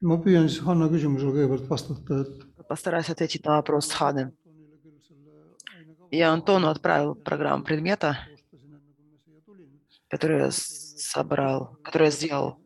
ma 0.00 0.16
püüan 0.20 0.48
siis 0.48 0.62
Hanna 0.64 0.88
küsimusele 0.92 1.34
kõigepealt 1.36 1.68
vastata, 1.68 2.20
et 2.24 2.50
Постараюсь 2.70 3.10
ответить 3.10 3.44
на 3.44 3.56
вопрос 3.56 3.90
Ханы. 3.90 4.32
Я 6.12 6.32
Антону 6.32 6.68
отправил 6.68 7.16
программу 7.16 7.64
предмета, 7.64 8.16
который 10.08 10.38
я 10.38 10.50
собрал, 10.52 11.76
который 11.82 12.04
я 12.04 12.10
сделал 12.12 12.58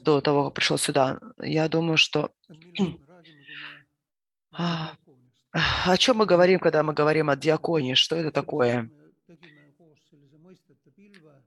до 0.00 0.22
того, 0.22 0.44
как 0.44 0.54
пришел 0.54 0.78
сюда. 0.78 1.18
Я 1.38 1.68
думаю, 1.68 1.98
что 1.98 2.30
А, 4.58 4.94
о 5.84 5.96
чем 5.98 6.16
мы 6.16 6.26
говорим, 6.26 6.58
когда 6.58 6.82
мы 6.82 6.94
говорим 6.94 7.28
о 7.28 7.36
диаконии? 7.36 7.92
Что 7.92 8.16
это 8.16 8.30
такое? 8.30 8.90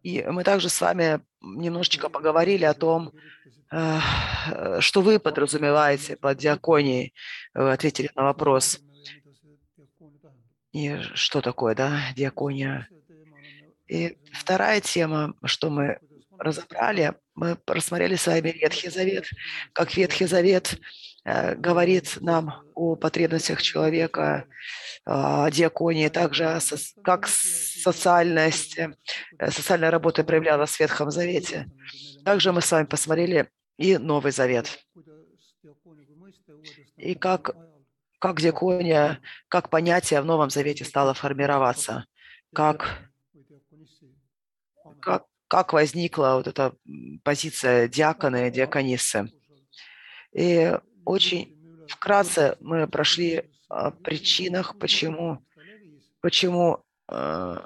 И 0.03 0.21
мы 0.23 0.43
также 0.43 0.69
с 0.69 0.79
вами 0.79 1.19
немножечко 1.41 2.09
поговорили 2.09 2.65
о 2.65 2.75
том, 2.75 3.11
что 3.69 5.01
вы 5.01 5.19
подразумеваете 5.19 6.15
под 6.15 6.37
диаконией. 6.37 7.13
Вы 7.53 7.71
ответили 7.71 8.09
на 8.15 8.23
вопрос. 8.23 8.79
И 10.71 10.97
что 11.13 11.41
такое, 11.41 11.75
да, 11.75 12.01
диакония? 12.15 12.87
И 13.87 14.17
вторая 14.31 14.81
тема, 14.81 15.33
что 15.43 15.69
мы 15.69 15.99
разобрали, 16.37 17.13
мы 17.35 17.55
просмотрели 17.55 18.15
с 18.15 18.27
вами 18.27 18.51
Ветхий 18.51 18.89
Завет, 18.89 19.25
как 19.73 19.95
Ветхий 19.97 20.25
Завет 20.25 20.79
э, 21.25 21.55
говорит 21.55 22.17
нам 22.21 22.63
о 22.75 22.95
потребностях 22.95 23.61
человека, 23.61 24.45
а, 25.05 25.45
о 25.45 25.51
диаконии, 25.51 26.07
также 26.07 26.59
как 27.03 27.27
социальность, 27.27 28.77
э, 28.77 28.91
социальная 29.49 29.91
работа 29.91 30.23
проявлялась 30.23 30.71
в 30.71 30.79
Ветхом 30.79 31.11
Завете. 31.11 31.67
Также 32.23 32.51
мы 32.51 32.61
с 32.61 32.71
вами 32.71 32.85
посмотрели 32.85 33.49
и 33.79 33.97
Новый 33.97 34.33
Завет, 34.33 34.85
и 36.97 37.15
как, 37.15 37.55
как 38.19 38.41
диакония, 38.41 39.21
как 39.47 39.69
понятие 39.69 40.21
в 40.21 40.25
Новом 40.25 40.49
Завете 40.49 40.83
стало 40.83 41.13
формироваться, 41.13 42.05
как, 42.53 43.09
как, 44.99 45.25
как 45.47 45.71
возникла 45.71 46.33
вот 46.35 46.47
эта 46.47 46.75
позиция 47.23 47.87
диакона 47.87 48.49
и 48.49 48.51
диаконисы. 48.51 49.31
И 50.33 50.77
очень 51.05 51.87
вкратце 51.87 52.57
мы 52.59 52.85
прошли 52.85 53.49
о 53.69 53.91
причинах, 53.91 54.77
почему, 54.77 55.41
почему 56.19 56.83
э, 57.07 57.57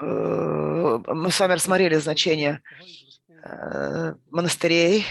э, 0.00 0.98
мы 1.06 1.30
с 1.30 1.40
вами 1.40 1.54
рассмотрели 1.54 1.94
значение 1.94 2.60
монастырей, 4.30 5.04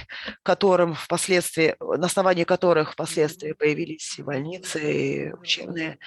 которым 0.43 0.93
впоследствии, 0.93 1.75
на 1.79 2.05
основании 2.07 2.43
которых 2.43 2.93
впоследствии 2.93 3.53
появились 3.53 4.19
и 4.19 4.23
больницы, 4.23 4.79
и 4.93 5.33
учебные 5.33 5.99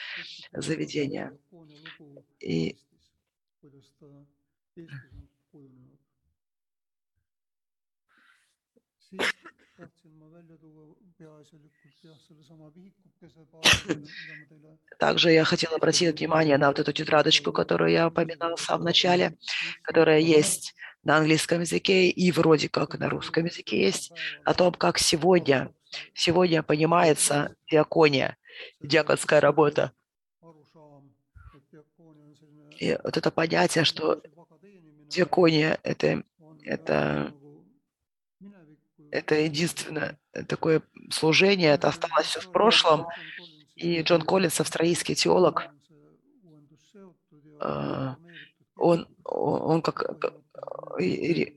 заведения. 0.52 1.32
И 2.40 2.76
Также 14.98 15.30
я 15.30 15.44
хотела 15.44 15.76
обратить 15.76 16.18
внимание 16.18 16.58
на 16.58 16.68
вот 16.68 16.78
эту 16.78 16.92
тетрадочку, 16.92 17.52
которую 17.52 17.90
я 17.90 18.08
упоминала 18.08 18.56
в 18.56 18.60
самом 18.60 18.84
начале, 18.84 19.36
которая 19.82 20.20
есть 20.20 20.74
на 21.04 21.18
английском 21.18 21.60
языке 21.60 22.08
и 22.10 22.32
вроде 22.32 22.68
как 22.68 22.98
на 22.98 23.08
русском 23.08 23.44
языке 23.44 23.80
есть, 23.80 24.12
о 24.44 24.54
том, 24.54 24.74
как 24.74 24.98
сегодня, 24.98 25.72
сегодня 26.12 26.62
понимается 26.62 27.54
диакония, 27.70 28.36
диаконская 28.80 29.40
работа. 29.40 29.92
И 32.78 32.96
вот 33.02 33.16
это 33.16 33.30
понятие, 33.30 33.84
что 33.84 34.22
диакония– 35.08 35.78
это, 35.82 36.22
это, 36.62 37.32
minevikku 37.32 37.37
это 39.10 39.34
единственное 39.36 40.18
такое 40.48 40.82
служение, 41.10 41.70
это 41.74 41.88
осталось 41.88 42.26
все 42.26 42.40
в 42.40 42.50
прошлом. 42.50 43.06
И 43.76 44.02
Джон 44.02 44.22
Коллинс, 44.22 44.60
австралийский 44.60 45.14
теолог, 45.14 45.68
э, 47.60 48.14
он, 48.76 49.06
он 49.24 49.82
как 49.82 50.02
ре- 50.98 51.54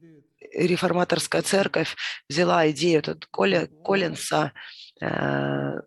реформаторская 0.53 1.41
церковь 1.41 1.95
взяла 2.29 2.69
идею 2.71 2.99
этот 2.99 3.27
Колли- 3.31 3.69
Коллинса 3.83 4.53
э, 5.01 5.81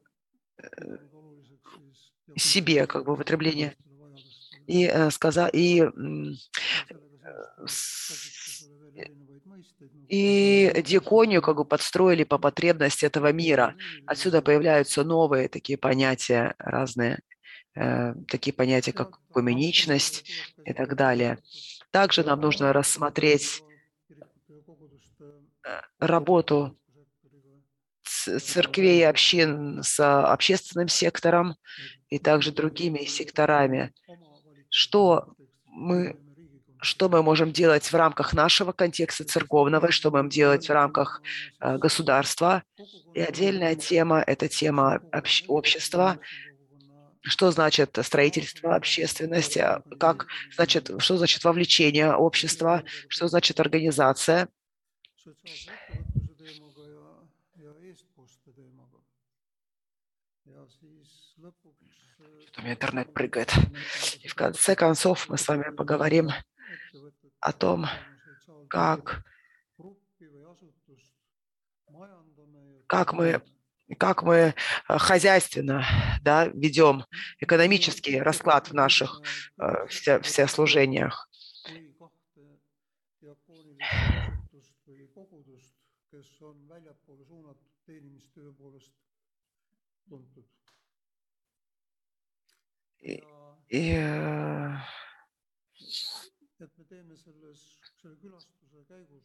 себе, 2.37 2.87
как 2.87 3.05
бы, 3.05 3.15
употребление. 3.15 3.75
и 4.67 4.85
э, 4.87 5.11
сказал, 5.11 5.49
и, 5.53 5.83
и 10.09 10.83
диаконию 10.85 11.43
как 11.43 11.57
бы 11.57 11.65
подстроили 11.65 12.25
по 12.25 12.39
потребности 12.39 13.07
этого 13.07 13.33
мира. 13.33 13.75
Отсюда 14.07 14.43
появляются 14.43 15.03
новые 15.05 15.49
такие 15.49 15.79
понятия 15.79 16.55
разные, 16.59 17.21
э, 17.75 18.15
такие 18.29 18.53
понятия, 18.53 18.93
как 18.93 19.19
гуменичность 19.31 20.31
и 20.65 20.73
так 20.73 20.95
далее. 20.95 21.39
Также 21.91 22.23
нам 22.23 22.41
нужно 22.41 22.73
рассмотреть 22.73 23.63
э, 24.11 25.81
работу 25.99 26.77
церквей 28.05 29.01
и 29.01 29.05
общин 29.05 29.83
с 29.83 29.99
общественным 30.01 30.89
сектором 30.89 31.57
и 32.09 32.19
также 32.19 32.53
другими 32.53 33.05
секторами. 33.05 33.93
Что 34.69 35.35
мы, 35.67 36.17
что 36.84 37.09
мы 37.09 37.22
можем 37.22 37.53
делать 37.53 37.91
в 37.91 37.95
рамках 37.95 38.33
нашего 38.34 38.72
контекста 38.72 39.25
церковного, 39.25 39.91
что 39.91 40.11
мы 40.11 40.19
можем 40.19 40.28
делать 40.31 40.69
в 40.69 40.72
рамках 40.72 41.22
э, 41.61 41.78
государства. 41.78 42.62
И 43.15 43.21
отдельная 43.21 43.75
тема– 43.75 44.22
это 44.27 44.49
тема 44.49 45.00
общ- 45.11 45.44
общества, 45.49 46.19
что 47.23 47.50
значит 47.50 47.99
строительство 48.03 48.77
общественности, 48.77 49.59
а 49.59 49.83
как 49.99 50.27
значит, 50.55 50.91
что 50.99 51.17
значит 51.17 51.43
вовлечение 51.43 52.15
общества, 52.15 52.84
что 53.09 53.28
значит 53.28 53.61
организация. 53.61 54.49
sotsiaalse 55.25 55.73
ettevõtluse 56.21 56.34
teemaga 56.37 56.84
ja, 56.93 57.12
ja 57.65 57.73
eestkoste 57.89 58.53
teemaga. 58.53 59.00
ja 60.44 60.67
siis 60.69 60.83
lõpuks 60.83 60.94
У 62.57 62.63
меня 62.63 62.73
интернет 62.73 63.13
прыгает. 63.13 63.53
И 64.23 64.29
в 64.29 64.35
конце 64.35 64.77
концов 64.77 65.29
мы 65.29 65.37
с 65.37 65.47
вами 65.49 65.75
поговорим 65.75 66.31
о 67.41 67.53
том, 67.53 67.87
как, 68.69 69.25
как 72.87 73.13
мы 73.13 73.43
как 73.99 74.23
мы 74.23 74.35
э, 74.35 74.55
хозяйственно 74.89 75.85
да, 76.23 76.47
ведем 76.47 77.05
экономический 77.39 78.19
расклад 78.19 78.71
в 78.71 78.75
наших 78.75 79.21
э, 79.61 79.87
все, 79.89 80.21
все 80.21 80.47
служениях. 80.49 81.29
kes 86.15 86.41
on. 86.41 86.57
И- 86.67 86.77
ja 86.77 86.91
И, 86.91 87.13
э, 87.13 87.15
et 87.15 87.33
me 87.43 87.55
teeme 87.87 88.21
selles, 88.33 88.55
selle 90.09 90.45
külastuse 98.23 98.85
käigus 98.89 99.25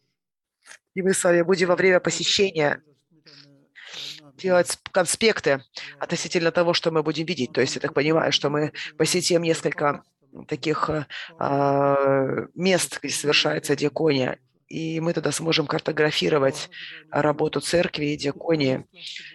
и 0.95 1.01
мы 1.01 1.13
с 1.13 1.23
вами 1.23 1.41
будем 1.41 1.69
во 1.69 1.75
время 1.75 1.99
посещения 1.99 2.81
делать 4.35 4.77
конспекты 4.91 5.63
относительно 5.99 6.51
того, 6.51 6.73
что 6.73 6.91
мы 6.91 7.03
будем 7.03 7.25
видеть. 7.25 7.51
То 7.51 7.61
есть 7.61 7.75
я 7.75 7.81
так 7.81 7.93
понимаю, 7.93 8.31
что 8.31 8.49
мы 8.49 8.71
посетим 8.97 9.43
несколько 9.43 10.03
таких 10.47 10.89
э, 10.89 11.05
а, 11.39 12.47
мест, 12.55 12.99
где 13.01 13.13
совершается 13.13 13.75
диакония, 13.75 14.39
и 14.69 14.99
мы 14.99 15.13
тогда 15.13 15.31
сможем 15.31 15.67
картографировать 15.67 16.69
работу 17.09 17.59
церкви 17.59 18.05
и 18.05 18.17
диаконии, 18.17 18.85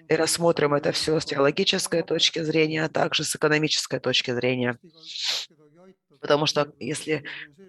и 0.09 0.15
рассмотрим 0.15 0.75
это 0.75 0.93
все 0.93 1.19
с 1.19 1.25
теологической 1.25 2.03
точки 2.03 2.43
зрения, 2.43 2.85
а 2.85 2.89
также 2.89 3.25
с 3.25 3.35
экономической 3.35 3.99
точки 3.99 4.33
зрения. 4.33 4.79
Потому 6.21 6.47
что 6.47 6.73
если 6.79 7.25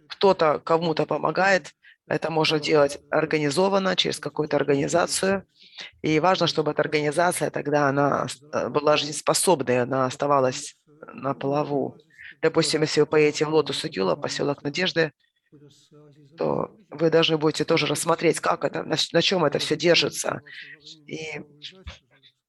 кто-то 0.07 0.59
кому-то 0.59 1.05
помогает, 1.05 1.73
это 2.07 2.29
можно 2.29 2.59
делать 2.59 2.99
организованно, 3.09 3.95
через 3.95 4.19
какую-то 4.19 4.55
организацию. 4.57 5.43
И 6.03 6.19
важно, 6.19 6.45
чтобы 6.45 6.71
эта 6.71 6.81
организация 6.83 7.49
тогда 7.49 7.89
она 7.89 8.27
э, 8.53 8.69
была 8.69 8.95
жизнеспособной, 8.95 9.81
она 9.81 10.05
оставалась 10.05 10.77
на 11.13 11.33
плаву. 11.33 11.97
Допустим, 12.41 12.81
если 12.81 13.01
вы 13.01 13.07
поедете 13.07 13.45
в 13.45 13.49
Lootuse 13.49 13.83
Küla, 13.85 14.15
поселок 14.15 14.61
Надежды, 14.61 15.11
kuidas 16.37 16.67
see 16.67 16.71
asi 16.71 16.71
то 16.71 16.75
вы 16.89 17.09
должны 17.09 17.37
будете 17.37 17.65
тоже 17.65 17.87
рассмотреть, 17.87 18.39
как 18.39 18.63
это, 18.63 18.83
на, 18.83 18.95
на 19.11 19.21
чем 19.21 19.45
это 19.45 19.59
все 19.59 19.75
держится. 19.75 20.41
И 21.07 21.41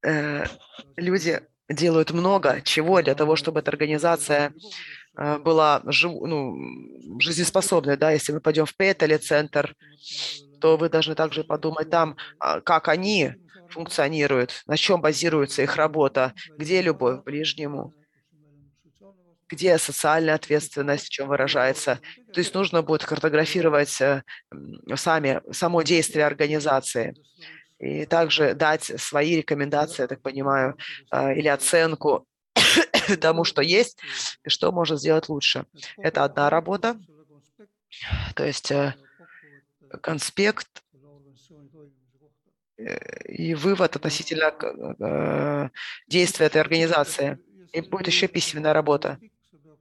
э, 0.04 0.44
люди 0.96 1.40
делают 1.68 2.12
много 2.12 2.60
чего 2.62 3.02
для 3.02 3.14
того, 3.14 3.36
чтобы 3.36 3.60
эта 3.60 3.70
организация 3.70 4.52
э, 5.18 5.38
была 5.38 5.82
жив, 5.86 6.12
ну, 6.12 6.56
жизнеспособной. 7.20 7.96
Да? 7.96 8.12
Если 8.12 8.32
мы 8.32 8.40
пойдем 8.40 8.66
в 8.66 8.76
Петели-центр, 8.76 9.74
то 10.60 10.76
вы 10.76 10.88
должны 10.88 11.14
также 11.14 11.44
подумать 11.44 11.90
там, 11.90 12.16
а, 12.38 12.60
как 12.60 12.88
они 12.88 13.32
функционируют, 13.70 14.62
на 14.66 14.76
чем 14.76 15.00
базируется 15.00 15.62
их 15.62 15.76
работа, 15.76 16.34
где 16.56 16.80
любовь 16.82 17.20
к 17.20 17.24
ближнему, 17.24 17.94
где 19.48 19.78
социальная 19.78 20.34
ответственность, 20.34 21.06
в 21.06 21.10
чем 21.10 21.28
выражается. 21.28 22.00
То 22.32 22.40
есть 22.40 22.54
нужно 22.54 22.82
будет 22.82 23.04
картографировать 23.04 24.00
э, 24.00 24.22
сами, 24.94 25.40
само 25.52 25.82
действие 25.82 26.26
организации 26.26 27.14
и 27.78 28.06
также 28.06 28.54
дать 28.54 28.84
свои 29.00 29.36
рекомендации, 29.36 30.02
я 30.02 30.08
так 30.08 30.22
понимаю, 30.22 30.76
э, 31.12 31.36
или 31.36 31.48
оценку 31.48 32.26
тому, 33.20 33.44
что 33.44 33.62
есть, 33.62 33.98
и 34.44 34.48
что 34.48 34.72
можно 34.72 34.96
сделать 34.96 35.28
лучше. 35.28 35.66
Это 35.96 36.24
одна 36.24 36.50
работа, 36.50 36.98
то 38.34 38.44
есть 38.44 38.70
э, 38.70 38.94
конспект 40.00 40.68
и 43.26 43.54
вывод 43.54 43.96
относительно 43.96 45.70
действия 46.06 46.46
этой 46.46 46.60
организации. 46.60 47.38
И 47.72 47.80
будет 47.80 48.06
еще 48.06 48.28
письменная 48.28 48.74
работа. 48.74 49.18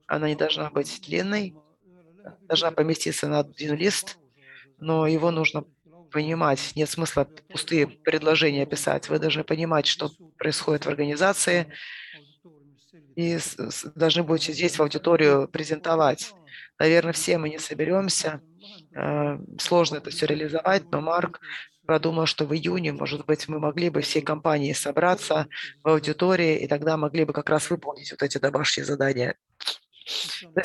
Она 0.06 0.28
не 0.28 0.34
должна 0.34 0.70
быть 0.70 1.02
длинной, 1.06 1.54
должна 2.42 2.70
поместиться 2.70 3.28
на 3.28 3.40
один 3.40 3.74
лист, 3.74 4.18
но 4.78 5.06
его 5.06 5.30
нужно 5.30 5.64
понимать. 6.10 6.72
Нет 6.74 6.88
смысла 6.88 7.24
пустые 7.24 7.86
предложения 7.86 8.66
писать. 8.66 9.08
Вы 9.08 9.18
должны 9.18 9.44
понимать, 9.44 9.86
что 9.86 10.10
происходит 10.38 10.86
в 10.86 10.88
организации, 10.88 11.72
и 13.16 13.38
должны 13.94 14.22
будете 14.22 14.52
здесь 14.52 14.78
в 14.78 14.82
аудиторию 14.82 15.48
презентовать. 15.48 16.32
Наверное, 16.78 17.14
все 17.14 17.38
мы 17.38 17.48
не 17.48 17.58
соберемся. 17.58 18.42
Э, 18.94 19.38
сложно 19.58 19.96
это 19.96 20.10
все 20.10 20.26
реализовать, 20.26 20.90
но 20.90 21.00
Марк 21.00 21.40
продумал, 21.86 22.26
что 22.26 22.44
в 22.44 22.54
июне, 22.54 22.92
может 22.92 23.24
быть, 23.24 23.48
мы 23.48 23.58
могли 23.58 23.88
бы 23.88 24.02
всей 24.02 24.20
компанией 24.20 24.74
собраться 24.74 25.48
в 25.82 25.88
аудитории, 25.88 26.58
и 26.58 26.66
тогда 26.66 26.96
могли 26.96 27.24
бы 27.24 27.32
как 27.32 27.48
раз 27.48 27.70
выполнить 27.70 28.10
вот 28.10 28.22
эти 28.22 28.38
домашние 28.38 28.84
задания. 28.84 29.36
Э, 30.54 30.62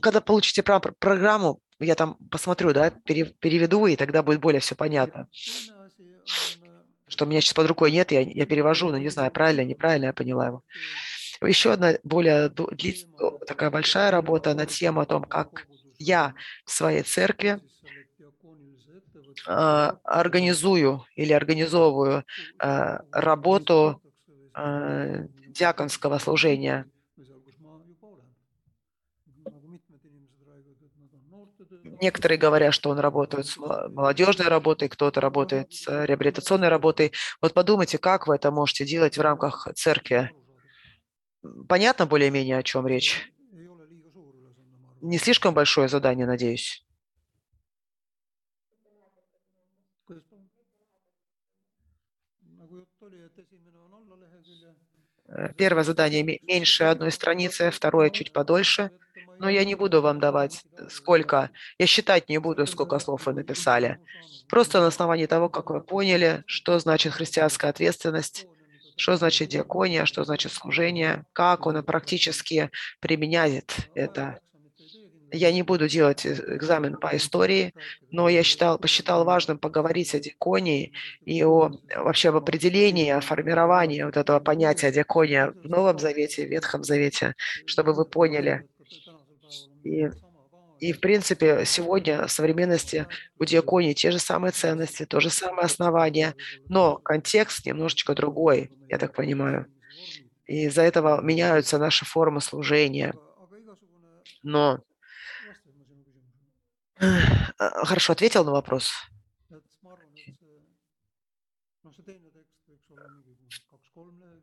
когда 0.00 0.20
получите 0.20 0.62
программу, 0.62 1.60
я 1.78 1.94
там 1.94 2.16
посмотрю, 2.30 2.72
да, 2.72 2.90
переведу, 2.90 3.86
и 3.86 3.96
тогда 3.96 4.22
будет 4.22 4.40
более 4.40 4.60
все 4.60 4.74
понятно. 4.74 5.28
Что 7.08 7.24
у 7.24 7.28
меня 7.28 7.40
сейчас 7.40 7.54
под 7.54 7.68
рукой 7.68 7.92
нет, 7.92 8.12
я, 8.12 8.20
я 8.20 8.46
перевожу, 8.46 8.88
но 8.90 8.98
не 8.98 9.08
знаю, 9.08 9.30
правильно, 9.30 9.64
неправильно 9.64 10.06
я 10.06 10.12
поняла 10.12 10.46
его. 10.46 10.62
Еще 11.42 11.72
одна 11.72 11.94
более 12.02 12.50
такая 13.46 13.70
большая 13.70 14.10
работа 14.10 14.54
на 14.54 14.66
тему 14.66 15.00
о 15.00 15.06
том, 15.06 15.24
как 15.24 15.66
я 15.98 16.34
в 16.64 16.70
своей 16.70 17.02
церкви 17.02 17.60
э, 19.46 19.92
организую 20.04 21.04
или 21.14 21.32
организовываю 21.32 22.24
э, 22.58 22.98
работу 23.12 24.00
э, 24.54 25.26
диаконского 25.48 26.18
служения. 26.18 26.86
Некоторые 32.00 32.38
говорят, 32.38 32.74
что 32.74 32.90
он 32.90 32.98
работает 32.98 33.46
с 33.46 33.56
молодежной 33.56 34.48
работой, 34.48 34.88
кто-то 34.88 35.20
работает 35.20 35.72
с 35.72 35.86
реабилитационной 36.06 36.68
работой. 36.68 37.12
Вот 37.40 37.54
подумайте, 37.54 37.98
как 37.98 38.26
вы 38.26 38.34
это 38.34 38.50
можете 38.50 38.84
делать 38.84 39.16
в 39.16 39.20
рамках 39.20 39.68
церкви. 39.74 40.32
Понятно 41.68 42.06
более-менее, 42.06 42.58
о 42.58 42.62
чем 42.62 42.86
речь? 42.86 43.32
Не 45.00 45.18
слишком 45.18 45.54
большое 45.54 45.88
задание, 45.88 46.26
надеюсь? 46.26 46.84
Э, 55.28 55.52
первое 55.56 55.84
задание 55.84 56.22
меньше 56.42 56.84
одной 56.84 57.12
страницы, 57.12 57.70
второе 57.70 58.10
чуть 58.10 58.32
подольше– 58.32 58.90
но 59.38 59.48
я 59.48 59.64
не 59.64 59.74
буду 59.74 60.02
вам 60.02 60.20
давать 60.20 60.64
э, 60.78 60.88
сколько, 60.88 61.50
я 61.78 61.86
считать 61.86 62.28
не 62.28 62.38
буду, 62.38 62.66
сколько 62.66 62.98
слов 62.98 63.26
вы 63.26 63.34
написали. 63.34 63.98
Просто 64.48 64.80
на 64.80 64.88
основании 64.88 65.26
того, 65.26 65.48
как 65.48 65.70
вы 65.70 65.80
поняли, 65.80 66.42
что 66.46 66.78
значит 66.78 67.12
христианская 67.12 67.68
ответственность, 67.68 68.46
что 68.96 69.16
значит 69.16 69.50
диакония, 69.50 70.06
что 70.06 70.24
значит 70.24 70.52
служение, 70.52 71.24
как 71.32 71.66
он 71.66 71.82
практически 71.84 72.70
применяет 73.00 73.74
это. 73.94 74.40
Я 75.32 75.52
не 75.52 75.62
буду 75.62 75.88
делать 75.88 76.24
э, 76.24 76.34
экзамен 76.56 76.96
по 76.96 77.16
истории, 77.16 77.72
но 78.10 78.28
я 78.28 78.42
считал, 78.42 78.78
посчитал 78.78 79.24
важным 79.24 79.58
поговорить 79.58 80.14
о 80.14 80.20
диаконии 80.20 80.92
и 81.24 81.44
о 81.44 81.72
вообще 81.96 82.28
об 82.28 82.36
определении, 82.36 83.10
о 83.10 83.20
формировании 83.20 84.02
вот 84.02 84.16
этого 84.16 84.38
понятия 84.40 84.92
диакония 84.92 85.50
в 85.50 85.64
Новом 85.68 85.98
Завете, 85.98 86.46
в 86.46 86.50
Ветхом 86.50 86.84
Завете, 86.84 87.34
чтобы 87.66 87.92
вы 87.92 88.04
поняли, 88.04 88.66
и, 89.86 90.10
и 90.80 90.92
в 90.92 91.00
принципе, 91.00 91.64
сегодня 91.64 92.26
в 92.26 92.32
современности 92.32 93.06
у 93.38 93.44
диаконии 93.44 93.94
те 93.94 94.10
же 94.10 94.18
самые 94.18 94.52
ценности, 94.52 95.06
то 95.06 95.20
же 95.20 95.30
самое 95.30 95.66
основание, 95.66 96.34
но 96.68 96.96
контекст 96.98 97.66
немножечко 97.66 98.14
другой, 98.14 98.70
я 98.88 98.98
так 98.98 99.14
понимаю. 99.14 99.66
И 100.46 100.64
из-за 100.66 100.82
этого 100.82 101.20
меняются 101.20 101.78
наши 101.78 102.04
формы 102.04 102.40
служения. 102.40 103.14
Но 104.42 104.80
Хорошо, 106.98 108.12
ответил 108.12 108.44
на 108.44 108.52
вопрос? 108.52 108.92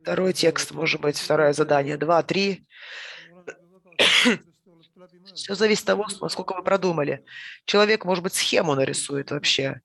Второй 0.02 0.34
текст, 0.34 0.72
может 0.72 1.02
быть, 1.02 1.18
второе 1.18 1.54
задание, 1.54 1.98
два, 1.98 2.22
три. 2.24 2.68
Все 5.34 5.56
зависит 5.56 5.84
от 5.84 5.88
того, 5.88 6.08
насколько 6.22 6.54
вы 6.54 6.64
продумали. 6.64 7.24
Человек, 7.66 8.06
может 8.06 8.24
быть, 8.24 8.34
схему 8.34 8.76
нарисует 8.76 9.32
вообще. 9.32 9.82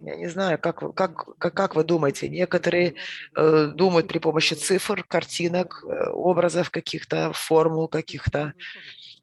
Я 0.00 0.16
не 0.16 0.28
знаю, 0.28 0.58
как, 0.58 0.94
как, 0.94 1.38
как, 1.38 1.54
как 1.54 1.74
вы 1.76 1.84
думаете? 1.84 2.28
Некоторые 2.28 2.94
э, 3.36 3.66
думают 3.74 4.06
при 4.06 4.18
помощи 4.18 4.52
цифр, 4.52 5.02
картинок, 5.04 5.82
э, 5.82 6.10
образов 6.10 6.70
каких-то, 6.70 7.32
формул 7.32 7.88
каких-то, 7.88 8.52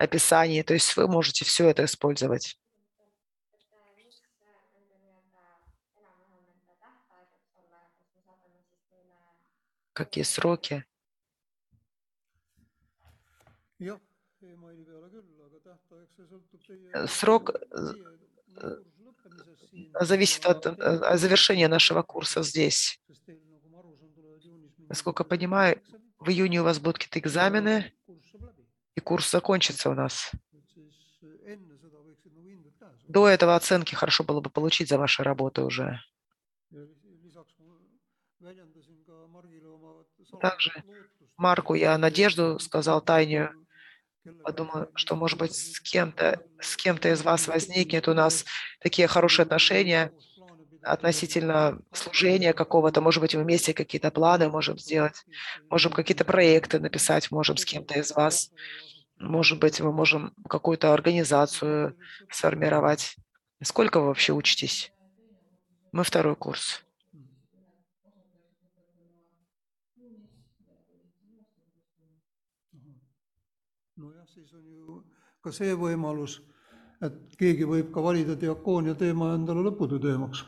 описаний. 0.02 0.64
То 0.64 0.74
есть 0.74 0.96
вы 0.98 1.08
можете 1.08 1.46
все 1.46 1.70
это 1.70 1.86
использовать. 1.86 2.58
Какие 9.94 10.24
сроки? 10.24 10.86
Э, 16.94 17.08
срок 17.08 17.52
э, 17.52 17.94
э, 18.58 18.76
зависит 20.02 20.46
от 20.46 20.64
завершения 21.20 21.68
нашего 21.68 22.02
курса 22.02 22.42
здесь. 22.42 23.00
Насколько 24.90 25.24
понимаю, 25.24 25.82
в 26.20 26.30
июне 26.30 26.62
у 26.62 26.64
вас 26.64 26.80
будут 26.80 26.98
какие-то 26.98 27.20
экзамены, 27.20 27.94
и 28.96 29.00
курс 29.00 29.30
закончится 29.32 29.90
у 29.90 29.94
нас. 29.94 30.32
До 33.08 33.28
этого 33.28 33.56
оценки 33.56 33.94
хорошо 33.94 34.24
было 34.24 34.42
бы 34.42 34.50
получить 34.50 34.90
за 34.90 34.98
ваши 34.98 35.24
работы 35.24 35.64
уже. 35.64 36.00
Также 40.40 40.72
Марку 41.38 41.74
я 41.74 41.98
надежду 41.98 42.58
сказал 42.60 43.02
Тайню, 43.02 43.52
подумал, 44.44 44.88
что, 44.96 45.16
может 45.16 45.38
быть, 45.38 45.56
с 45.56 45.80
кем-то 45.80 46.42
с 46.60 46.76
кем-то 46.78 47.10
из 47.10 47.24
вас 47.24 47.48
возникнет 47.48 48.08
у 48.08 48.14
нас 48.14 48.46
такие 48.80 49.08
хорошие 49.08 49.44
отношения 49.44 50.12
относительно 50.84 51.80
служения 51.92 52.54
какого-то, 52.54 53.02
может 53.02 53.22
быть, 53.22 53.36
мы 53.36 53.44
вместе 53.44 53.74
какие-то 53.74 54.12
планы 54.12 54.50
можем 54.50 54.78
сделать, 54.78 55.26
можем 55.70 55.92
какие-то 55.92 56.26
проекты 56.26 56.80
написать, 56.80 57.32
можем 57.32 57.58
с 57.58 57.66
кем-то 57.66 58.00
из 58.00 58.12
вас, 58.12 58.52
может 59.20 59.60
быть, 59.60 59.80
мы 59.80 59.92
можем 59.92 60.34
какую-то 60.50 60.94
организацию 60.94 61.98
сформировать. 62.30 63.16
Сколько 63.64 64.00
вы 64.00 64.08
вообще 64.08 64.34
учитесь? 64.34 64.92
Мы 65.92 66.04
второй 66.04 66.36
курс. 66.36 66.84
ka 75.42 75.50
see 75.50 75.74
võimalus, 75.74 76.38
et 77.02 77.14
keegi 77.40 77.66
võib 77.66 77.90
ka 77.94 78.02
valida 78.06 78.36
diakoonia 78.38 78.94
teema 78.98 79.34
endale 79.34 79.66
lõputöö 79.66 80.02
teemaks. 80.02 80.46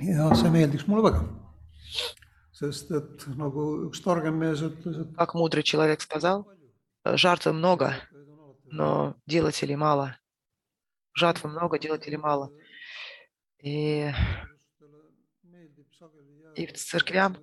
Ja 0.00 0.28
see 0.34 0.50
meeldiks 0.50 0.86
mulle 0.86 1.04
väga. 1.10 1.22
sest 2.58 2.90
et 2.90 3.26
nagu 3.38 3.64
üks 3.86 4.00
targem 4.02 4.38
mees 4.38 4.62
ütles, 4.62 4.98
et 4.98 5.16
Как 5.16 5.34
мудрый 5.34 5.62
человек 5.62 6.00
сказал, 6.00 6.46
жертвы 7.04 7.52
много, 7.52 7.94
но 8.64 9.14
делателей 9.26 9.76
мало. 9.76 10.18
Жатвы 11.14 11.50
много, 11.50 11.78
делателей 11.78 12.16
мало. 12.16 12.50
И 13.62 14.12
и 16.54 16.66
церквям 16.66 17.36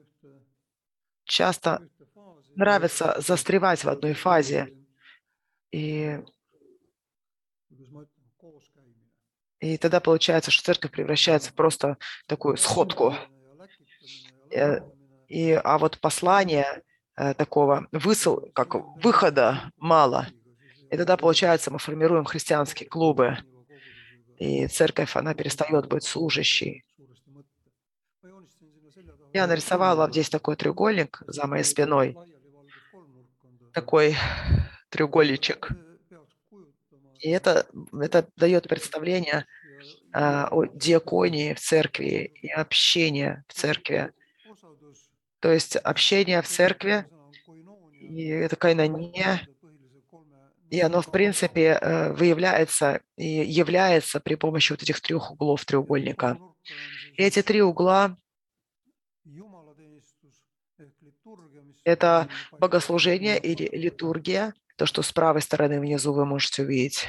часто 1.24 1.88
нравится 2.56 3.16
застревать 3.20 3.84
в 3.84 3.90
одной 3.90 4.14
фазе. 4.14 4.74
И, 5.72 6.22
и 9.60 9.78
тогда 9.78 10.00
получается, 10.00 10.52
что 10.52 10.64
церковь 10.64 10.92
превращается 10.92 11.54
просто 11.54 11.98
такую 12.28 12.58
сходку. 12.58 13.16
Э, 14.52 14.80
И, 15.28 15.52
а 15.52 15.78
вот 15.78 16.00
послание 16.00 16.82
э, 17.18 17.34
такого 17.34 17.88
высыл, 17.92 18.50
как 18.54 18.76
выхода 19.04 19.72
мало. 19.78 20.28
И 20.92 20.98
тогда, 20.98 21.18
получается, 21.18 21.72
мы 21.72 21.80
формируем 21.80 22.26
христианские 22.26 22.88
клубы. 22.88 23.38
И 24.38 24.68
церковь, 24.68 25.16
она 25.16 25.34
перестает 25.34 25.88
быть 25.88 26.04
служащей. 26.04 26.84
Я 29.34 29.48
нарисовал 29.48 29.98
вам 29.98 30.12
здесь 30.12 30.30
такой 30.30 30.56
треугольник 30.56 31.22
за 31.28 31.48
моей 31.48 31.64
спиной. 31.64 32.16
Такой 33.74 34.16
треугольничек. 34.90 35.72
И 37.26 37.30
это, 37.30 37.66
это 38.00 38.30
дает 38.36 38.68
представление 38.68 39.48
а, 40.14 40.48
о 40.52 40.66
диаконии 40.66 41.56
в 41.56 41.60
церкви 41.60 42.32
и 42.40 42.50
общении 42.50 43.44
в 43.48 43.54
церкви. 43.56 44.12
То 45.40 45.52
есть 45.52 45.76
общение 45.76 46.44
в 46.44 46.48
церкви 46.48 47.08
и 48.00 48.28
это 48.28 48.56
кайнания, 48.56 49.42
и 50.70 50.80
оно, 50.82 51.02
в 51.02 51.12
принципе, 51.12 51.80
э, 51.82 52.14
выявляется 52.14 53.02
и 53.18 53.26
является 53.26 54.20
при 54.20 54.36
помощи 54.36 54.74
вот 54.74 54.84
этих 54.84 55.02
трех 55.02 55.32
углов 55.32 55.66
треугольника. 55.66 56.38
И 57.16 57.24
эти 57.24 57.42
три 57.42 57.64
угла– 57.64 58.16
это 61.84 62.30
богослужение 62.52 63.40
или 63.40 63.68
литургия, 63.76 64.54
то, 64.76 64.86
что 64.86 65.02
с 65.02 65.12
правой 65.12 65.42
стороны 65.42 65.80
внизу 65.80 66.14
вы 66.14 66.26
можете 66.26 66.64
увидеть. 66.64 67.08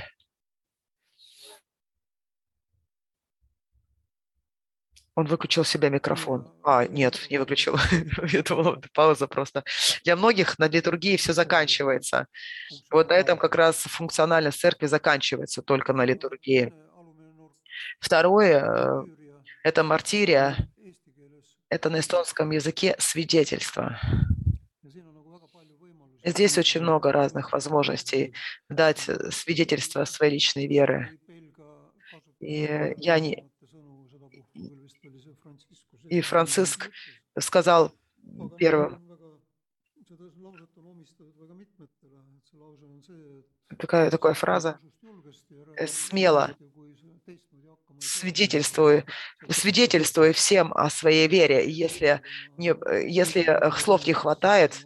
Он 5.16 5.24
выключил 5.24 5.64
себе 5.64 5.88
микрофон. 5.88 6.46
А, 6.62 6.86
нет, 6.86 7.26
не 7.30 7.38
выключил. 7.38 7.78
Я 8.28 8.42
думала, 8.42 8.82
пауза 8.92 9.26
просто. 9.26 9.64
Для 10.04 10.14
многих 10.14 10.58
на 10.58 10.68
литургии 10.68 11.16
все 11.16 11.32
заканчивается. 11.32 12.26
Вот 12.90 13.08
на 13.08 13.14
этом 13.14 13.38
как 13.38 13.54
раз 13.54 13.76
функциональность 13.76 14.60
церкви 14.60 14.86
заканчивается 14.86 15.62
только 15.62 15.94
на 15.94 16.04
литургии. 16.04 16.74
Второе 17.98 18.62
э,– 18.62 19.02
это 19.64 19.82
мартирия, 19.82 20.54
это 21.70 21.88
на 21.88 22.00
эстонском 22.00 22.50
языке 22.50 22.94
свидетельство. 22.98 23.98
Здесь 26.26 26.58
очень 26.58 26.80
много 26.80 27.12
разных 27.12 27.52
возможностей 27.52 28.34
дать 28.68 29.08
э, 29.08 29.30
свидетельство 29.30 30.04
своей 30.04 30.32
личной 30.32 30.66
веры. 30.66 31.20
И 32.40 32.94
я 32.96 33.20
не... 33.20 33.48
И 36.02 36.20
Франциск 36.22 36.90
сказал 37.38 37.92
первым, 38.58 39.00
такая, 43.78 44.10
такая 44.10 44.34
фраза, 44.34 44.80
э, 45.76 45.86
смело 45.86 46.56
свидетельствую, 48.00 49.04
свидетельствую 49.48 50.34
всем 50.34 50.72
о 50.72 50.90
своей 50.90 51.28
вере. 51.28 51.70
Если, 51.70 52.20
не, 52.56 52.70
э, 52.70 53.08
если 53.08 53.46
слов 53.78 54.08
не 54.08 54.12
хватает, 54.12 54.84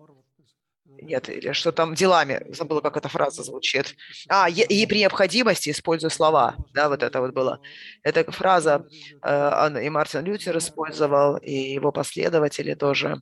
нет, 1.02 1.28
или 1.28 1.52
что 1.52 1.72
там 1.72 1.94
делами, 1.94 2.42
забыла, 2.48 2.80
как 2.80 2.96
эта 2.96 3.08
фраза 3.08 3.42
звучит. 3.42 3.94
А, 4.28 4.48
и, 4.48 4.62
и 4.62 4.86
при 4.86 5.00
необходимости 5.00 5.70
использую 5.70 6.10
слова, 6.10 6.56
да, 6.74 6.88
вот 6.88 7.02
это 7.02 7.20
вот 7.20 7.32
было. 7.32 7.60
Эта 8.02 8.30
фраза 8.30 8.86
э, 9.22 9.84
и 9.84 9.88
Мартин 9.90 10.24
Лютер 10.24 10.56
использовал, 10.58 11.36
и 11.36 11.52
его 11.52 11.92
последователи 11.92 12.74
тоже, 12.74 13.20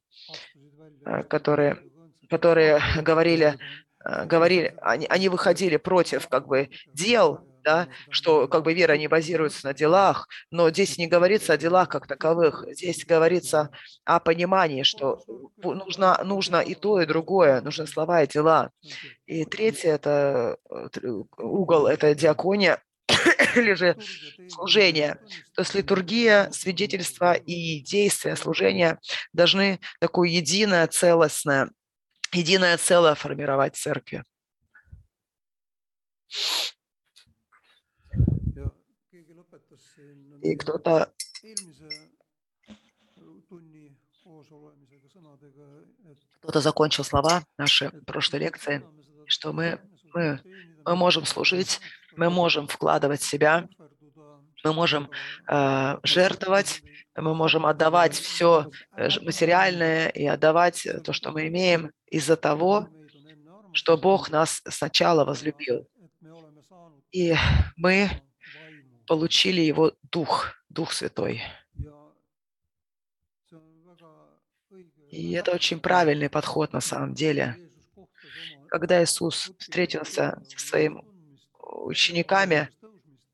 э, 1.04 1.23
которые, 1.25 1.78
которые 2.28 2.80
говорили, 3.02 3.58
э, 4.04 4.25
говорили, 4.26 4.75
они, 4.82 5.06
они 5.08 5.28
выходили 5.28 5.76
против 5.76 6.28
как 6.28 6.47
бы 6.47 6.70
дел, 6.92 7.48
да, 7.68 7.88
что 8.08 8.48
как 8.48 8.62
бы 8.62 8.72
вера 8.72 8.96
не 8.96 9.08
базируется 9.08 9.66
на 9.66 9.75
делах, 9.75 10.26
но 10.50 10.70
здесь 10.70 10.96
не 10.96 11.06
говорится 11.06 11.52
о 11.52 11.58
делах 11.58 11.90
как 11.90 12.06
таковых, 12.06 12.64
здесь 12.70 13.04
говорится 13.04 13.70
о 14.04 14.20
понимании, 14.20 14.84
что 14.84 15.20
нужно, 15.58 16.18
нужно 16.25 16.60
и 16.62 16.75
то, 16.75 16.98
и 17.02 17.04
другое, 17.04 17.60
нужны 17.60 17.87
слова 17.87 18.22
и 18.22 18.26
дела. 18.26 18.70
И 19.26 19.44
третье– 19.44 19.90
это 19.96 20.56
э, 20.70 21.08
угол, 21.37 21.87
это 21.87 22.14
диакония, 22.14 22.82
или 23.56 23.75
же 23.75 23.98
служение. 24.48 25.18
То 25.54 25.60
есть 25.60 25.75
литургия, 25.75 26.50
свидетельство 26.52 27.34
и 27.34 27.80
действия 27.80 28.37
служения 28.37 28.98
должны 29.34 29.78
такое 30.00 30.30
единое, 30.30 30.87
целостное, 30.87 31.70
единое 32.32 32.78
целое 32.78 33.14
формировать 33.14 33.76
церкви. 33.76 34.25
И 40.42 40.57
кто-то 40.57 41.12
кто-то 46.40 46.61
закончил 46.61 47.04
слова 47.04 47.45
нашей 47.57 47.90
прошлой 48.07 48.40
лекции, 48.40 48.85
что 49.26 49.52
мы, 49.52 49.80
мы, 50.14 50.40
мы 50.85 50.97
можем 50.97 51.25
служить, 51.25 51.80
мы 52.16 52.30
можем 52.30 52.66
вкладывать 52.66 53.23
себя, 53.23 53.68
мы 54.64 54.73
можем 54.73 55.11
э, 55.49 55.99
жертвовать, 56.02 56.83
мы 57.16 57.35
можем 57.35 57.66
отдавать 57.66 58.14
все 58.14 58.71
материальное 58.92 60.09
и 60.09 60.26
отдавать 60.26 60.87
то, 61.04 61.12
что 61.12 61.30
мы 61.30 61.49
имеем, 61.49 61.90
из-за 62.07 62.37
того, 62.37 62.88
что 63.73 63.97
Бог 63.97 64.30
нас 64.30 64.62
сначала 64.68 65.25
возлюбил. 65.25 65.88
И 67.12 67.35
мы 67.76 68.11
получили 69.09 69.61
Его 69.62 69.93
Дух, 70.03 70.55
Дух 70.69 70.93
Святой. 70.93 71.43
И 75.11 75.33
это 75.33 75.53
очень 75.53 75.81
правильный 75.81 76.29
подход 76.29 76.73
на 76.73 76.81
самом 76.81 77.15
деле. 77.15 77.57
Когда 78.69 79.03
Иисус 79.03 79.50
встретился 79.59 80.43
со 80.49 80.59
своими 80.59 81.03
учениками 81.59 82.69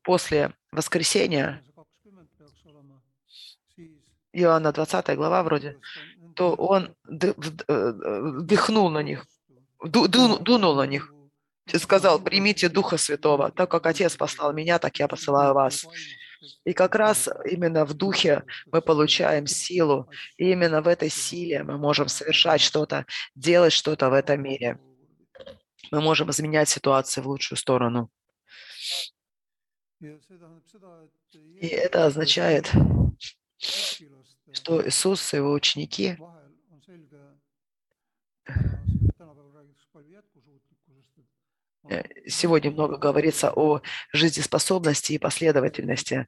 после 0.01 0.53
воскресения, 0.71 1.61
Иоанна 4.31 4.71
20 4.71 5.15
глава 5.15 5.43
вроде, 5.43 5.77
то 6.35 6.53
он 6.55 6.95
вдохнул 7.03 8.89
на 8.89 9.03
них, 9.03 9.25
дунул 9.83 10.75
на 10.75 10.85
них 10.85 11.14
и 11.73 11.77
сказал, 11.77 12.19
примите 12.19 12.69
Духа 12.69 12.97
Святого, 12.97 13.51
так 13.51 13.69
как 13.71 13.85
Отец 13.85 14.15
послал 14.15 14.53
меня, 14.53 14.79
так 14.79 14.97
я 14.99 15.07
посылаю 15.07 15.53
вас. 15.53 15.85
И 16.63 16.73
как 16.73 16.95
раз 16.95 17.27
именно 17.45 17.85
в 17.85 17.93
Духе 17.93 18.43
мы 18.67 18.81
получаем 18.81 19.47
силу, 19.47 20.09
и 20.37 20.51
именно 20.51 20.81
в 20.81 20.87
этой 20.87 21.09
силе 21.09 21.63
мы 21.63 21.77
можем 21.77 22.07
совершать 22.07 22.61
что-то, 22.61 23.05
делать 23.33 23.73
что-то 23.73 24.09
в 24.09 24.13
этом 24.13 24.41
мире. 24.43 24.79
Мы 25.91 26.01
можем 26.01 26.29
изменять 26.29 26.69
ситуацию 26.69 27.23
в 27.23 27.27
лучшую 27.27 27.57
сторону. 27.57 28.11
И 29.99 31.67
это 31.67 32.05
означает, 32.05 32.71
что 33.57 34.87
Иисус 34.87 35.33
и 35.33 35.37
его 35.37 35.51
ученики 35.51 36.17
сегодня 42.27 42.71
много 42.71 42.97
говорится 42.97 43.51
о 43.55 43.81
жизнеспособности 44.11 45.13
и 45.13 45.17
последовательности. 45.17 46.27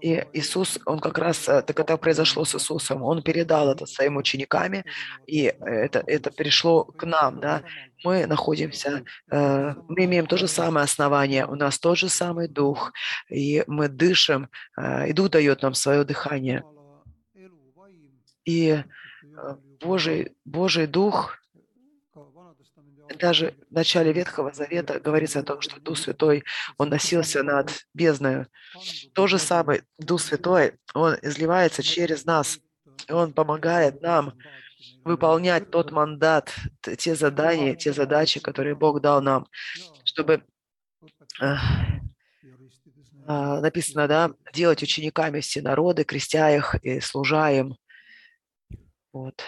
И 0.00 0.24
Иисус, 0.34 0.78
Он 0.84 0.98
как 0.98 1.18
раз, 1.18 1.48
э, 1.48 1.62
так 1.62 1.80
это 1.80 1.96
произошло 1.96 2.44
с 2.44 2.54
Иисусом, 2.54 3.02
Он 3.02 3.22
передал 3.22 3.70
это 3.70 3.86
своим 3.86 4.16
учениками, 4.16 4.84
и 5.26 5.44
это, 5.44 6.02
это 6.06 6.30
перешло 6.30 6.84
к 6.84 7.06
нам, 7.06 7.40
да. 7.40 7.62
Мы 8.04 8.26
находимся, 8.26 9.04
э, 9.30 9.74
мы 9.88 10.04
имеем 10.04 10.26
то 10.26 10.36
же 10.36 10.48
самое 10.48 10.84
основание, 10.84 11.46
у 11.46 11.54
нас 11.54 11.78
тот 11.78 11.96
же 11.96 12.10
самый 12.10 12.46
дух, 12.46 12.92
и 13.30 13.64
мы 13.66 13.88
дышим, 13.88 14.48
э, 14.76 15.08
и 15.08 15.12
Дух 15.14 15.30
дает 15.30 15.62
нам 15.62 15.72
свое 15.74 16.04
дыхание. 16.04 16.62
И 18.44 18.84
Божий, 19.80 20.32
Божий 20.44 20.86
Дух, 20.86 21.38
даже 23.18 23.54
в 23.70 23.74
начале 23.74 24.12
Ветхого 24.12 24.52
Завета 24.52 25.00
говорится 25.00 25.40
о 25.40 25.42
том, 25.42 25.60
что 25.60 25.80
Дух 25.80 25.98
Святой, 25.98 26.44
Он 26.78 26.88
носился 26.88 27.42
над 27.42 27.70
бездною. 27.94 28.46
То 29.14 29.26
же 29.26 29.38
самое, 29.38 29.84
Дух 29.98 30.20
Святой, 30.20 30.74
Он 30.94 31.16
изливается 31.22 31.82
через 31.82 32.24
нас, 32.24 32.58
Он 33.08 33.32
помогает 33.32 34.02
нам 34.02 34.34
выполнять 35.04 35.70
тот 35.70 35.92
мандат, 35.92 36.54
те 36.98 37.14
задания, 37.14 37.74
те 37.74 37.92
задачи, 37.92 38.40
которые 38.40 38.74
Бог 38.74 39.00
дал 39.00 39.22
нам, 39.22 39.46
чтобы 40.04 40.42
а, 43.28 43.60
написано, 43.60 44.06
да, 44.06 44.32
делать 44.52 44.82
учениками 44.82 45.40
все 45.40 45.60
народы, 45.60 46.04
крестя 46.04 46.54
их 46.54 46.76
и 46.82 47.00
служа 47.00 47.50
им. 47.50 47.76
Вот. 49.12 49.42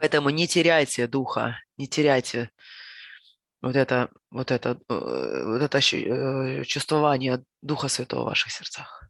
Поэтому 0.00 0.30
не 0.30 0.46
теряйте 0.48 1.06
духа, 1.06 1.58
не 1.76 1.86
теряйте 1.86 2.50
вот 3.62 3.76
это, 3.76 4.10
вот 4.30 4.50
это, 4.50 4.80
э, 4.88 5.44
вот 5.44 5.62
это 5.62 5.78
э, 5.78 6.64
чувствование 6.64 7.44
Духа 7.62 7.88
Святого 7.88 8.22
в 8.22 8.26
ваших 8.26 8.50
сердцах. 8.50 9.08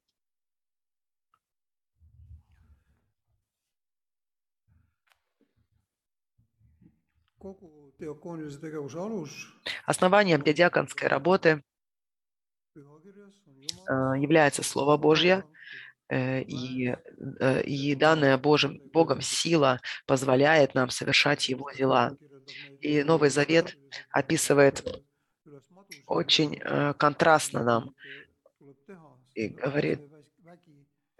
Основанием 9.86 10.42
для 10.42 10.52
диаконской 10.52 11.08
работы 11.08 11.64
э, 12.74 12.80
является 14.18 14.62
Слово 14.62 14.96
Божье, 14.98 15.44
и, 16.12 16.94
э, 17.40 17.62
и 17.62 17.94
данная 17.94 18.36
Божьим, 18.36 18.80
Богом 18.92 19.20
сила 19.20 19.80
позволяет 20.06 20.74
нам 20.74 20.90
совершать 20.90 21.48
Его 21.48 21.70
дела. 21.70 22.16
И 22.80 23.02
Новый 23.02 23.30
Завет 23.30 23.76
описывает 24.10 24.84
очень 26.06 26.60
э, 26.60 26.94
контрастно 26.94 27.62
нам 27.64 27.94
и 29.34 29.48
говорит, 29.48 30.00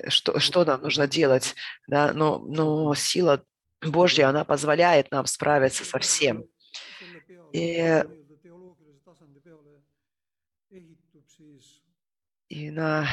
что, 0.08 0.38
что 0.38 0.64
нам 0.64 0.82
нужно 0.82 1.06
делать. 1.06 1.54
Да? 1.87 2.12
Но, 2.12 2.38
но 2.38 2.94
сила 2.94 3.44
Божья, 3.80 4.28
она 4.28 4.44
позволяет 4.44 5.11
нам 5.11 5.26
справиться 5.26 5.84
со 5.84 5.99
всем. 5.99 6.44
И, 7.52 8.04
и 12.49 12.70
на 12.70 13.06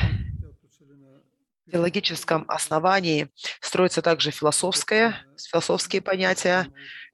теологическом 1.72 2.46
основании 2.48 3.30
строится 3.62 4.02
также 4.02 4.32
философское, 4.32 5.16
философские 5.52 6.02
понятия, 6.02 6.68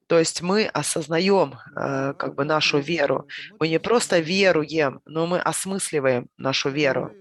то 0.06 0.18
есть 0.18 0.40
мы 0.40 0.66
осознаем 0.66 1.54
э, 1.54 2.14
как 2.14 2.34
бы 2.36 2.44
нашу 2.44 2.78
веру. 2.78 3.26
Мы 3.58 3.68
не 3.68 3.80
просто 3.80 4.20
веруем, 4.20 5.00
но 5.04 5.26
мы 5.26 5.40
осмысливаем 5.40 6.28
нашу 6.36 6.70
веру. 6.70 7.12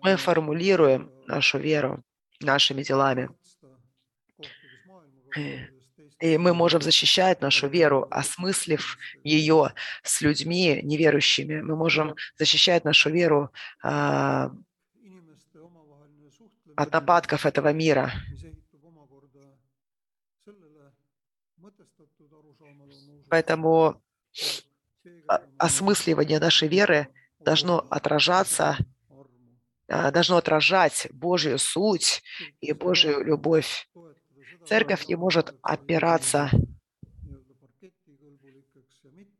Мы 0.00 0.16
формулируем 0.16 1.10
нашу 1.26 1.58
веру 1.58 2.02
нашими 2.40 2.82
делами. 2.82 3.28
И 6.20 6.38
мы 6.38 6.54
можем 6.54 6.80
защищать 6.80 7.40
нашу 7.40 7.66
веру, 7.68 8.06
осмыслив 8.10 8.96
ее 9.24 9.72
с 10.02 10.20
людьми 10.20 10.80
неверующими. 10.82 11.60
Мы 11.60 11.76
можем 11.76 12.14
защищать 12.38 12.84
нашу 12.84 13.10
веру 13.10 13.50
э, 13.82 14.48
от 16.76 16.92
нападков 16.92 17.46
этого 17.46 17.72
мира. 17.72 18.12
Поэтому 23.28 24.02
осмысливание 25.58 26.38
нашей 26.38 26.68
веры 26.68 27.08
должно 27.40 27.86
отражаться, 27.90 28.76
а, 29.88 30.10
должно 30.10 30.36
отражать 30.36 31.08
Божью 31.12 31.58
суть 31.58 32.22
и 32.60 32.72
Божью 32.72 33.24
любовь. 33.24 33.88
Церковь 34.66 35.08
не 35.08 35.16
может 35.16 35.54
опираться 35.62 36.50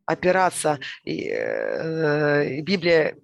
опираться, 0.04 0.78
и, 1.04 1.28
э, 1.28 2.60
Библия 2.60 3.16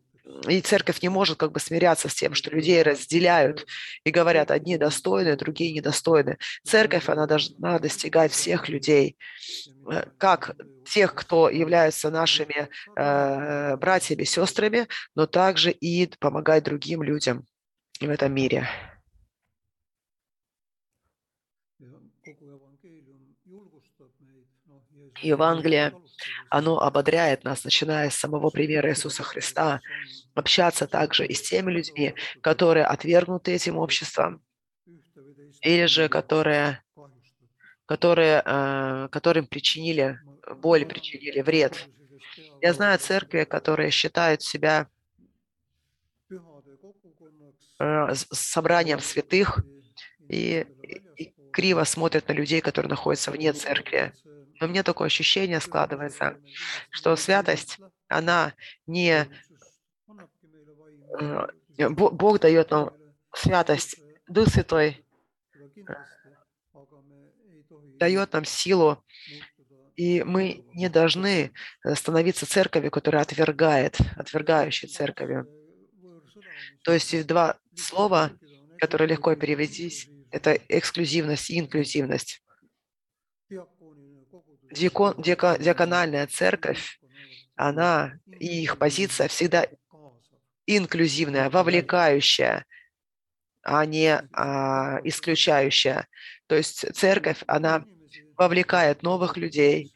и 0.46 0.60
церковь 0.60 1.02
не 1.02 1.08
может 1.08 1.38
как 1.38 1.52
бы 1.52 1.60
смиряться 1.60 2.08
с 2.08 2.14
тем, 2.14 2.34
что 2.34 2.50
людей 2.50 2.82
разделяют 2.82 3.66
и 4.04 4.10
говорят, 4.10 4.50
одни 4.50 4.76
достойны, 4.76 5.36
другие 5.36 5.72
недостойны. 5.72 6.38
Церковь, 6.64 7.08
она 7.08 7.26
должна 7.26 7.78
достигать 7.78 8.32
всех 8.32 8.68
людей, 8.68 9.16
э, 9.90 10.04
как 10.18 10.56
тех, 10.86 11.14
кто 11.14 11.48
являются 11.48 12.10
нашими 12.10 12.68
э, 12.96 13.76
братьями, 13.76 14.24
сестрами, 14.24 14.86
но 15.14 15.26
также 15.26 15.70
и 15.70 16.06
помогать 16.18 16.64
другим 16.64 17.02
людям 17.02 17.44
в 18.00 18.08
этом 18.08 18.32
мире. 18.32 18.68
Евангелие, 25.22 25.92
оно 26.50 26.78
ободряет 26.80 27.44
нас, 27.44 27.64
начиная 27.64 28.10
с 28.10 28.16
самого 28.16 28.50
примера 28.50 28.90
Иисуса 28.90 29.22
Христа, 29.22 29.80
общаться 30.34 30.86
также 30.86 31.26
и 31.26 31.34
с 31.34 31.42
теми 31.42 31.70
людьми, 31.72 32.14
которые 32.40 32.84
отвергнуты 32.84 33.52
этим 33.52 33.76
обществом, 33.76 34.42
или 35.60 35.86
же 35.86 36.08
которые, 36.08 36.82
которые, 37.86 38.42
э, 38.44 39.08
которым 39.10 39.46
причинили 39.46 40.18
боль, 40.56 40.86
причинили 40.86 41.40
вред. 41.40 41.88
Я 42.60 42.72
знаю 42.72 42.98
церкви, 42.98 43.44
которые 43.44 43.90
считают 43.90 44.42
себя 44.42 44.88
э, 47.80 48.14
собранием 48.14 49.00
святых 49.00 49.64
и, 50.28 50.66
и 51.16 51.32
криво 51.52 51.84
смотрят 51.84 52.28
на 52.28 52.32
людей, 52.32 52.60
которые 52.60 52.90
находятся 52.90 53.30
вне 53.30 53.52
церкви. 53.52 54.12
Но 54.60 54.66
меня 54.66 54.82
такое 54.82 55.06
ощущение 55.06 55.60
складывается, 55.60 56.36
что 56.90 57.14
святость, 57.16 57.78
она 58.08 58.54
не 58.86 59.28
Э, 61.20 61.46
Бог 61.88 62.40
дает 62.40 62.70
нам 62.70 62.90
святость, 63.34 64.00
Дух 64.26 64.48
Святой 64.48 65.04
дает 67.98 68.32
нам 68.32 68.44
силу, 68.44 69.02
и 69.96 70.22
мы 70.22 70.64
не 70.74 70.88
должны 70.88 71.52
становиться 71.94 72.46
церковью, 72.46 72.90
которая 72.90 73.22
отвергает, 73.22 73.96
отвергающей 74.16 74.88
церковью. 74.88 75.48
То 76.84 76.92
есть 76.92 77.26
два 77.26 77.58
слова, 77.74 78.30
которые 78.78 79.08
легко 79.08 79.34
перевестись, 79.34 80.08
это 80.30 80.52
эксклюзивность 80.68 81.50
и 81.50 81.58
инклюзивность. 81.58 82.42
Диакон, 84.70 85.14
диакональная 85.18 86.26
церковь, 86.26 87.00
она 87.56 88.14
и 88.26 88.62
их 88.62 88.78
позиция 88.78 89.28
всегда 89.28 89.66
инклюзивная, 90.66 91.50
вовлекающая, 91.50 92.66
а 93.62 93.84
не 93.86 94.20
а, 94.32 95.00
исключающая. 95.04 96.06
То 96.46 96.54
есть 96.54 96.94
церковь, 96.94 97.42
она 97.46 97.84
вовлекает 98.36 99.02
новых 99.02 99.36
людей, 99.36 99.92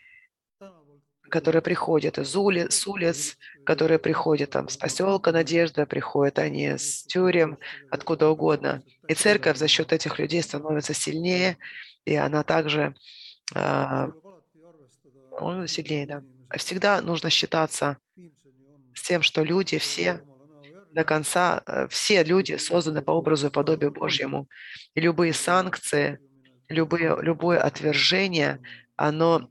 которые 1.30 1.62
приходят 1.62 2.18
из 2.18 2.36
улиц, 2.36 2.74
с 2.74 2.86
улиц, 2.86 3.38
которые 3.64 3.98
приходят 3.98 4.50
там 4.50 4.68
с 4.68 4.76
поселка 4.76 5.32
Надежда, 5.32 5.86
приходят 5.86 6.38
они 6.38 6.76
с 6.76 7.04
тюрем, 7.04 7.58
откуда 7.90 8.28
угодно. 8.28 8.82
И 9.08 9.14
церковь 9.14 9.56
за 9.56 9.66
счет 9.66 9.92
этих 9.92 10.18
людей 10.18 10.42
становится 10.42 10.92
сильнее, 10.92 11.56
и 12.04 12.14
она 12.16 12.42
также 12.42 12.94
э, 13.54 14.08
сильнее, 15.66 16.06
да. 16.06 16.22
Всегда 16.56 17.00
нужно 17.00 17.30
считаться 17.30 17.98
с 18.94 19.02
тем, 19.02 19.22
что 19.22 19.42
люди 19.42 19.78
все 19.78 20.22
до 20.92 21.04
конца 21.04 21.62
э, 21.66 21.88
все 21.88 22.22
люди 22.22 22.56
созданы 22.56 23.02
по 23.02 23.12
образу 23.12 23.46
и 23.46 23.50
подобию 23.50 23.90
Божьему. 23.92 24.48
И 24.94 25.00
любые 25.00 25.32
санкции, 25.32 26.18
любые, 26.68 27.16
любое 27.22 27.58
отвержение, 27.60 28.60
оно, 28.96 29.50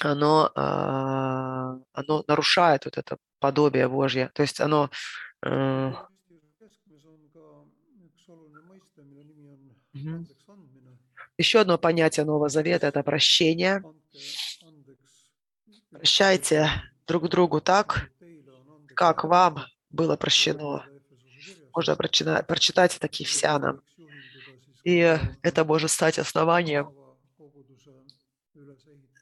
оно, 0.00 0.50
а, 0.54 1.76
оно 1.92 2.24
нарушает 2.26 2.84
вот 2.84 2.98
это 2.98 3.16
подобие 3.38 3.88
Божье. 3.88 4.30
То 4.34 4.42
есть 4.42 4.60
оно 4.60 4.90
э, 5.44 5.92
еще 11.38 11.60
одно 11.60 11.78
понятие 11.78 12.24
Нового 12.24 12.48
Завета– 12.48 12.86
это 12.88 13.02
прощение. 13.02 13.82
Прощайте 15.98 16.70
друг 17.06 17.28
другу 17.28 17.60
так, 17.60 18.10
как 18.94 19.24
вам 19.24 19.64
было 19.90 20.16
прощено. 20.16 20.84
Можно 21.74 21.96
прочитать, 21.96 22.46
прочитать 22.46 22.96
это 22.96 23.08
к 23.08 23.14
Ефсянам. 23.20 23.82
И 24.84 25.18
это 25.42 25.64
может 25.64 25.90
стать 25.90 26.18
основанием 26.18 26.92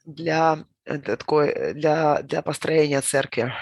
для, 0.05 0.65
э, 0.85 0.99
такой, 0.99 1.49
э, 1.49 1.73
для, 1.73 2.21
для 2.21 2.41
построения 2.41 3.01
церкви. 3.01 3.53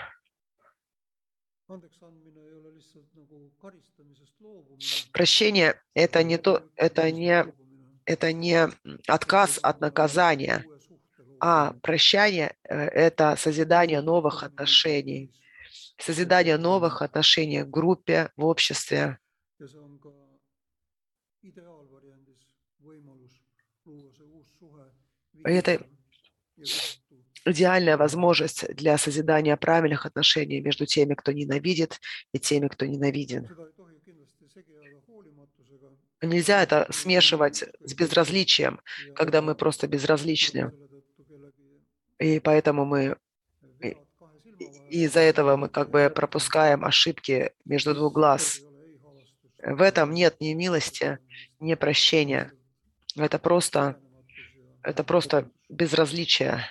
Прощение– 5.11 5.79
это 5.93 6.23
не 6.23 6.37
то, 6.37 6.63
это 6.75 7.09
не, 7.11 7.45
это 8.05 8.33
не 8.33 8.67
отказ 9.07 9.59
от 9.61 9.79
наказания, 9.79 10.65
а 11.45 11.73
прощание 11.81 12.55
э,– 12.63 12.85
это 13.07 13.35
созидание 13.35 13.99
новых 13.99 14.43
отношений, 14.43 15.29
созидание 15.97 16.57
новых 16.57 17.01
отношений 17.01 17.63
в 17.63 17.69
группе, 17.69 18.29
в 18.37 18.45
обществе. 18.45 19.19
Это 25.43 25.85
идеальная 27.45 27.97
возможность 27.97 28.73
для 28.73 28.97
созидания 28.97 29.57
правильных 29.57 30.05
отношений 30.05 30.61
между 30.61 30.85
теми, 30.85 31.13
кто 31.13 31.33
ненавидит, 31.33 31.99
и 32.31 32.39
теми, 32.39 32.69
кто 32.69 32.85
ненавиден. 32.85 33.49
Нельзя 36.21 36.63
это 36.63 36.87
смешивать 36.89 37.65
с 37.81 37.93
безразличием, 37.93 38.79
когда 39.13 39.41
мы 39.41 39.55
просто 39.55 39.89
безразличны. 39.89 40.71
И 42.23 42.39
поэтому 42.39 42.85
мы 42.85 43.17
из-за 44.89 45.19
этого 45.19 45.57
мы 45.57 45.67
как 45.67 45.89
бы 45.89 46.09
пропускаем 46.09 46.85
ошибки 46.85 47.51
между 47.65 47.93
двух 47.93 48.13
глаз. 48.13 48.61
В 49.61 49.81
этом 49.81 50.13
нет 50.13 50.39
ни 50.39 50.53
милости, 50.53 51.19
ни 51.59 51.73
прощения. 51.73 52.53
Это 53.17 53.39
просто, 53.39 53.99
это 54.83 55.03
просто 55.03 55.51
безразличие 55.67 56.65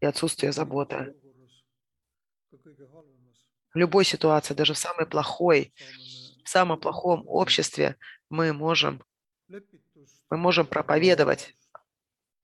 и 0.00 0.06
отсутствие 0.06 0.50
заботы. 0.50 1.14
В 3.74 3.76
любой 3.78 4.04
ситуации, 4.04 4.54
даже 4.54 4.74
в 4.74 4.78
самой 4.78 5.06
плохой, 5.06 5.72
в 6.44 6.48
самом 6.48 6.80
плохом 6.80 7.22
обществе 7.28 7.94
мы 8.28 8.52
можем, 8.52 9.04
мы 9.48 10.36
можем 10.36 10.66
проповедовать 10.66 11.54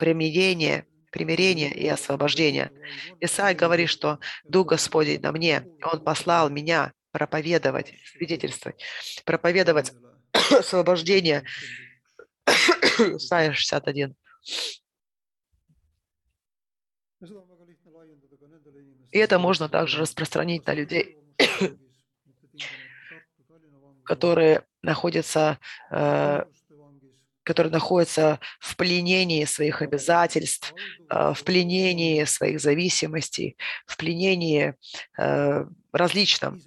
примирение, 0.02 0.84
примирение 1.12 1.72
и 1.72 1.86
освобождение. 1.86 2.72
Исаия 3.20 3.54
говорит, 3.54 3.88
что 3.88 4.18
Дух 4.42 4.66
Господень 4.70 5.20
на 5.20 5.30
мне, 5.30 5.64
Он 5.84 6.02
послал 6.02 6.50
меня 6.50 6.92
проповедовать, 7.12 7.94
свидетельствовать, 8.10 8.82
проповедовать 9.24 9.92
освобождение. 10.50 11.44
Исайя 12.98 13.52
61. 13.52 14.16
И 19.12 19.18
это 19.18 19.38
можно 19.38 19.68
также 19.68 20.00
распространить 20.00 20.66
на 20.66 20.74
людей, 20.74 21.16
которые 24.04 24.66
находятся, 24.82 25.60
э, 25.92 26.44
которые 27.44 27.72
находятся 27.72 28.38
в 28.60 28.76
пленении 28.76 29.44
своих 29.44 29.82
обязательств, 29.82 30.74
э, 31.10 31.32
в 31.34 31.44
пленении 31.44 32.24
своих 32.24 32.60
зависимостей, 32.60 33.56
в 33.86 33.96
пленении 33.96 34.74
э, 35.18 35.64
различном, 35.92 36.60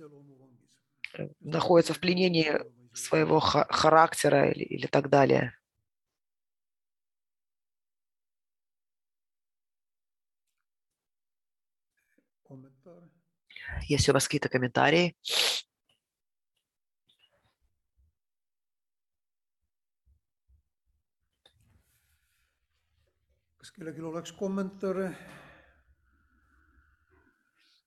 находятся 1.40 1.94
в 1.94 2.00
пленении 2.00 2.60
своего 2.94 3.40
характера 3.40 4.52
или, 4.52 4.64
или 4.64 4.88
так 4.88 5.10
далее. 5.10 5.54
Есть 13.88 14.10
у 14.10 14.14
вас 14.14 14.26
какие-то 14.26 14.50
комментарии? 14.50 15.16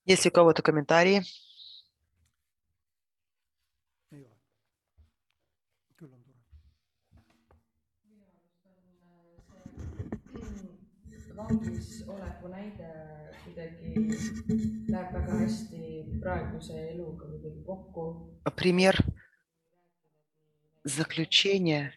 Есть 0.05 0.25
у 0.27 0.31
кого-то 0.31 0.61
комментарии? 0.61 1.23
vangis 11.39 12.03
oleku 12.07 12.47
näide 12.51 12.89
kuidagi 13.43 13.93
läheb 14.91 15.13
väga 15.15 15.37
hästi 15.41 15.81
praeguse 16.23 16.75
eluga 16.91 17.25
kuidagi 17.31 17.63
kokku. 17.65 18.03
Пример 18.55 18.95
заключения, 20.83 21.93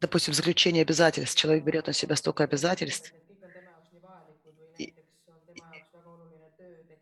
допустим, 0.00 0.34
заключение 0.34 0.82
обязательств. 0.82 1.36
Человек 1.38 1.64
берет 1.64 1.86
на 1.86 1.92
себя 1.92 2.16
столько 2.16 2.44
обязательств, 2.44 3.12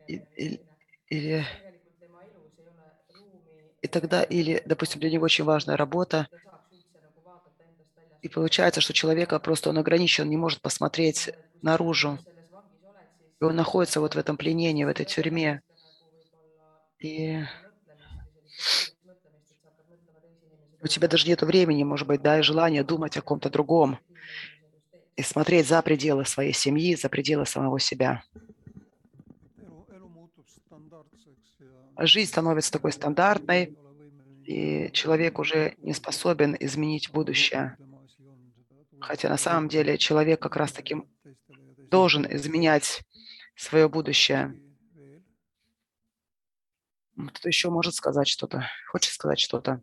и, 0.06 0.22
или, 1.08 1.46
и 3.82 3.86
тогда, 3.88 4.22
или, 4.22 4.62
допустим, 4.64 5.00
для 5.00 5.10
него 5.10 5.24
очень 5.24 5.44
важная 5.44 5.76
работа, 5.76 6.28
и 8.22 8.28
получается, 8.28 8.80
что 8.80 8.92
человека 8.92 9.38
просто 9.38 9.70
он 9.70 9.78
ограничен, 9.78 10.28
не 10.28 10.36
может 10.36 10.60
посмотреть 10.60 11.30
наружу. 11.62 12.18
И 13.40 13.44
он 13.44 13.54
находится 13.54 14.00
вот 14.00 14.14
в 14.14 14.18
этом 14.18 14.36
пленении, 14.36 14.84
в 14.84 14.88
этой 14.88 15.06
тюрьме. 15.06 15.62
И 16.98 17.44
у 20.82 20.86
тебя 20.86 21.08
даже 21.08 21.26
нет 21.26 21.42
времени, 21.42 21.84
может 21.84 22.06
быть, 22.06 22.22
да, 22.22 22.38
и 22.38 22.42
желания 22.42 22.84
думать 22.84 23.16
о 23.16 23.22
ком-то 23.22 23.50
другом 23.50 23.98
и 25.16 25.22
смотреть 25.22 25.66
за 25.66 25.82
пределы 25.82 26.24
своей 26.24 26.52
семьи, 26.52 26.94
за 26.94 27.08
пределы 27.08 27.44
самого 27.44 27.80
себя. 27.80 28.22
Жизнь 31.98 32.30
становится 32.30 32.70
такой 32.70 32.92
стандартной, 32.92 33.76
и 34.44 34.90
человек 34.92 35.40
уже 35.40 35.74
не 35.78 35.92
способен 35.92 36.56
изменить 36.60 37.10
будущее. 37.10 37.76
Хотя 39.00 39.28
на 39.28 39.36
самом 39.36 39.68
деле 39.68 39.98
человек 39.98 40.40
как 40.40 40.56
раз 40.56 40.72
таки 40.72 40.96
должен 41.90 42.24
изменять 42.32 43.02
свое 43.56 43.88
будущее. 43.88 44.54
Кто 47.34 47.48
еще 47.48 47.70
может 47.70 47.94
сказать 47.94 48.28
что-то? 48.28 48.70
Хочет 48.92 49.12
сказать 49.12 49.40
что-то? 49.40 49.82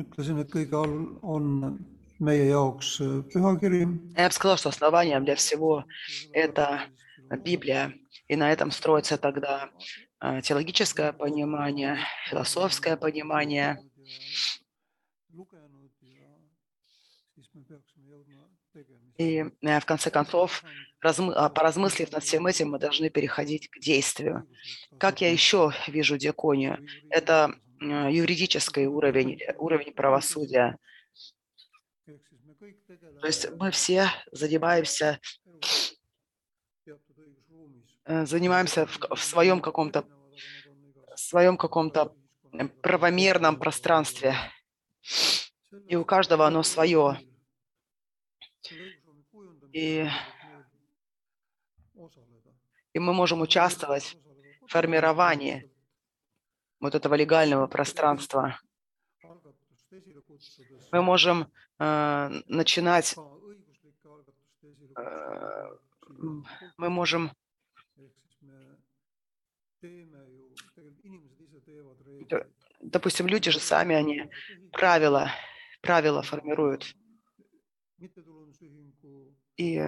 Ütlesin, 0.00 0.38
et 0.38 0.52
kõige 0.52 0.76
on 1.22 1.78
я 2.20 4.28
бы 4.28 4.32
сказал, 4.32 4.58
что 4.58 4.68
основанием 4.68 5.24
для 5.24 5.36
всего 5.36 5.86
это 6.32 6.82
Библия. 7.38 7.94
И 8.28 8.36
на 8.36 8.52
этом 8.52 8.70
строится 8.70 9.16
тогда 9.16 9.70
а, 10.18 10.42
теологическое 10.42 11.14
понимание, 11.14 11.96
философское 12.28 12.98
понимание. 12.98 13.82
И 19.16 19.44
э, 19.62 19.80
в 19.80 19.86
конце 19.86 20.10
концов, 20.10 20.62
а, 21.02 21.48
поразмыслив 21.48 22.12
над 22.12 22.22
всем 22.22 22.46
этим, 22.46 22.70
мы 22.70 22.78
должны 22.78 23.10
переходить 23.10 23.68
к 23.68 23.78
действию. 23.78 24.48
Как 24.98 25.20
я 25.20 25.30
еще 25.30 25.72
вижу 25.88 26.18
диаконию? 26.18 26.86
Это 27.08 27.54
юридический 27.80 28.86
уровень, 28.86 29.40
уровень 29.56 29.92
правосудия. 29.92 30.76
То 32.04 33.26
есть 33.26 33.50
мы 33.52 33.70
все 33.70 34.10
занимаемся, 34.32 35.18
э, 38.04 38.26
занимаемся 38.26 38.86
в, 38.86 38.98
в 39.16 39.22
своем 39.22 39.60
каком-то 39.60 40.04
своем 41.16 41.56
каком-то 41.56 42.14
правомерном 42.82 43.58
пространстве. 43.58 44.34
И 45.86 45.96
у 45.96 46.04
каждого 46.04 46.46
оно 46.46 46.62
свое. 46.62 47.18
И- 49.72 50.08
И 52.92 52.98
мы 52.98 53.12
можем 53.12 53.40
участвовать 53.40 54.16
в 54.62 54.66
формировании 54.70 55.70
вот 56.80 56.94
этого 56.94 57.14
легального 57.14 57.66
пространства. 57.66 58.58
Мы 60.92 61.02
можем 61.02 61.50
э, 61.78 62.30
начинать, 62.46 63.16
э, 64.96 65.68
мы 66.76 66.90
можем 66.90 67.32
допустим, 72.80 73.26
люди 73.26 73.50
же 73.50 73.60
сами, 73.60 73.94
они 73.94 74.30
правила, 74.72 75.30
правила 75.80 76.22
формируют. 76.22 76.94
И 79.56 79.82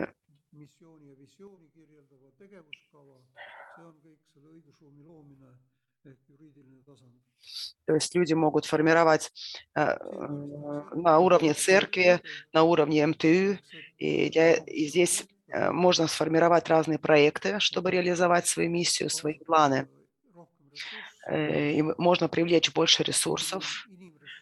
tegevuskava, 2.42 3.18
see 3.74 3.84
on 3.86 3.94
kõik 4.02 4.18
selle 4.32 4.48
õigusruumi 4.56 5.04
loomine 5.06 5.52
ehk 6.02 6.18
juriidiline 6.28 6.82
tasand. 6.86 7.14
то 7.86 7.94
есть 7.94 8.14
люди 8.14 8.34
могут 8.34 8.66
формировать 8.66 9.32
э, 9.74 9.96
на 10.94 11.18
уровне 11.18 11.54
церкви, 11.54 12.20
на 12.52 12.62
уровне 12.62 13.06
МТУ, 13.06 13.58
и, 13.98 14.28
и 14.28 14.86
здесь 14.88 15.24
э, 15.48 15.70
можно 15.70 16.06
сформировать 16.08 16.68
разные 16.68 16.98
проекты, 16.98 17.60
чтобы 17.60 17.90
реализовать 17.90 18.46
свою 18.46 18.70
миссию, 18.70 19.10
свои 19.10 19.38
планы. 19.38 19.88
Э, 21.28 21.72
И 21.72 21.82
можно 21.98 22.28
привлечь 22.28 22.72
больше 22.72 23.02
ресурсов, 23.04 23.88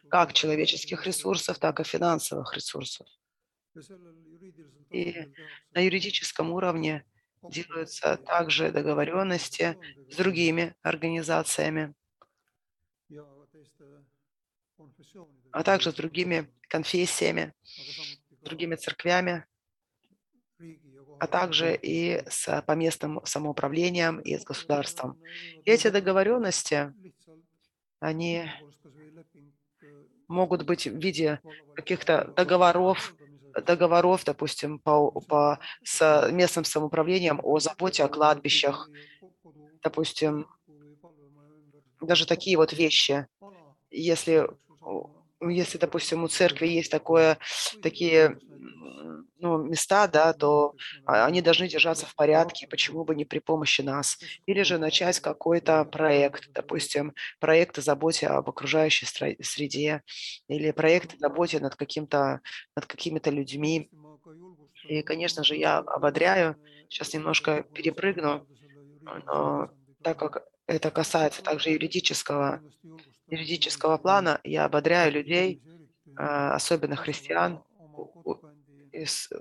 как 0.09 0.33
человеческих 0.33 1.07
ресурсов, 1.07 1.59
так 1.59 1.81
и 1.81 1.85
финансовых 1.85 2.55
ресурсов. 2.55 3.07
И 4.91 5.15
На 5.75 5.81
юридическом 5.81 6.51
уровне 6.53 7.05
делаются 7.49 8.17
также 8.17 8.71
договоренности 8.73 9.77
с 10.09 10.17
другими 10.17 10.75
организациями, 10.83 11.95
а 15.53 15.63
также 15.63 15.91
с 15.91 15.95
другими 15.95 16.49
конфессиями, 16.69 17.53
другими 18.45 18.77
церквями, 18.77 19.45
а 21.19 21.27
также 21.27 21.75
и 21.77 22.23
с 22.29 22.63
поместным 22.67 23.21
самоуправлением 23.25 24.19
и 24.21 24.37
с 24.39 24.45
государством. 24.45 25.19
И 25.65 25.71
эти 25.71 25.89
договоренности, 25.91 26.95
они 28.01 28.45
могут 30.29 30.63
быть 30.65 30.87
в 30.87 30.97
виде 30.97 31.41
каких-то 31.75 32.33
договоров, 32.37 33.15
договоров, 33.67 34.25
допустим, 34.25 34.79
по, 34.79 35.11
по, 35.11 35.59
с 35.85 36.29
местным 36.31 36.65
самоуправлением 36.65 37.41
о 37.43 37.59
заботе 37.59 38.05
о 38.05 38.09
кладбищах, 38.09 38.91
допустим, 39.83 40.47
даже 42.01 42.27
такие 42.27 42.57
вот 42.57 42.73
вещи. 42.73 43.27
Если, 43.91 44.49
если, 45.41 45.79
допустим, 45.79 46.25
у 46.25 46.29
церкви 46.29 46.67
есть 46.67 46.91
такое, 46.91 47.39
такие 47.83 48.39
ну, 49.39 49.59
места, 49.59 50.07
да, 50.07 50.33
то 50.33 50.75
а, 51.07 51.25
они 51.25 51.41
должны 51.41 51.69
держаться 51.69 52.07
в 52.07 52.15
порядке, 52.15 52.67
почему 52.67 53.05
бы 53.05 53.15
не 53.15 53.25
при 53.25 53.39
помощи 53.39 53.81
нас. 53.81 54.19
Или 54.47 54.63
же 54.63 54.79
начать 54.79 55.21
какой-то 55.21 55.85
проект, 55.85 56.53
допустим, 56.53 57.15
проект 57.39 57.79
о 57.79 57.83
заботе 57.83 58.27
об 58.27 58.49
окружающей 58.49 59.07
среде, 59.07 60.03
или 60.49 60.71
проект 60.73 61.15
о 61.15 61.19
заботе 61.19 61.59
над, 61.61 61.75
каким-то, 61.75 62.41
над 62.77 62.87
какими-то 62.87 63.31
людьми. 63.31 63.91
И, 64.89 65.03
конечно 65.03 65.43
же, 65.45 65.57
я 65.57 65.79
ободряю, 65.79 66.57
сейчас 66.89 67.15
немножко 67.15 67.63
перепрыгну, 67.63 68.47
но 69.03 69.71
так 70.03 70.19
как 70.19 70.45
это 70.67 70.91
касается 70.91 71.43
также 71.43 71.71
юридического, 71.71 72.61
юридического 73.31 73.99
плана, 73.99 74.41
я 74.45 74.65
ободряю 74.65 75.13
людей, 75.13 75.63
а, 76.17 76.55
особенно 76.55 76.97
христиан, 76.97 77.63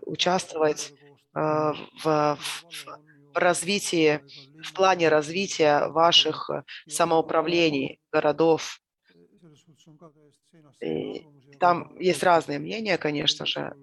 участвовать 0.05 0.93
а, 1.33 1.73
в, 2.03 2.35
в- 2.37 2.65
в 2.71 3.37
развитии, 3.37 4.21
в 4.61 4.73
плане 4.73 5.07
развития 5.09 5.87
ваших 5.87 6.49
э, 6.49 6.63
самоуправлений, 6.87 7.99
городов. 8.11 8.81
И 10.81 11.27
там 11.59 11.95
есть 11.99 12.23
разные 12.23 12.59
мнения, 12.59 12.97
конечно 12.97 13.45
же, 13.45 13.75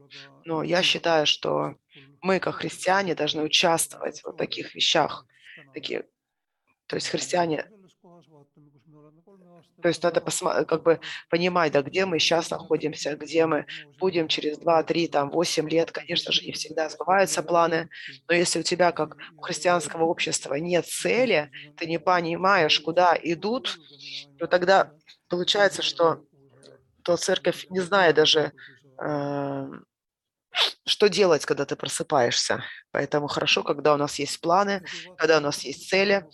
но 0.44 0.62
я 0.62 0.82
считаю, 0.82 1.26
что 1.26 1.74
мы, 2.20 2.40
как 2.40 2.56
христиане, 2.56 3.14
должны 3.14 3.42
участвовать 3.42 4.20
в 4.24 4.32
таких 4.32 4.74
вещах. 4.74 5.26
Такие, 5.72 6.04
то 6.86 6.96
есть 6.96 7.08
христиане, 7.08 7.70
то 9.82 9.88
есть 9.88 10.02
надо 10.02 10.20
как 10.20 10.82
бы 10.82 11.00
понимать, 11.28 11.72
да, 11.72 11.82
где 11.82 12.06
мы 12.06 12.18
сейчас 12.18 12.50
находимся, 12.50 13.14
где 13.14 13.46
мы 13.46 13.66
будем 13.98 14.26
через 14.26 14.58
2, 14.58 14.82
3, 14.82 15.08
там, 15.08 15.30
8 15.30 15.68
лет. 15.68 15.92
Конечно 15.92 16.32
же, 16.32 16.44
не 16.44 16.52
всегда 16.52 16.88
сбываются 16.88 17.42
планы, 17.42 17.88
но 18.28 18.34
если 18.34 18.60
у 18.60 18.62
тебя, 18.62 18.92
как 18.92 19.16
у 19.36 19.40
христианского 19.42 20.04
общества, 20.04 20.54
нет 20.54 20.86
цели, 20.86 21.50
ты 21.76 21.86
не 21.86 21.98
понимаешь, 21.98 22.80
куда 22.80 23.16
идут, 23.22 23.78
то 24.38 24.46
тогда 24.46 24.92
получается, 25.28 25.82
что 25.82 26.24
то 27.02 27.16
церковь 27.16 27.66
не 27.70 27.80
знает 27.80 28.16
даже, 28.16 28.52
э, 28.98 29.66
что 30.86 31.08
делать, 31.08 31.44
когда 31.44 31.64
ты 31.64 31.76
просыпаешься. 31.76 32.64
Поэтому 32.90 33.28
хорошо, 33.28 33.62
когда 33.62 33.94
у 33.94 33.96
нас 33.96 34.18
есть 34.18 34.40
планы, 34.40 34.84
когда 35.16 35.38
у 35.38 35.40
нас 35.40 35.60
есть 35.60 35.88
цели. 35.88 36.24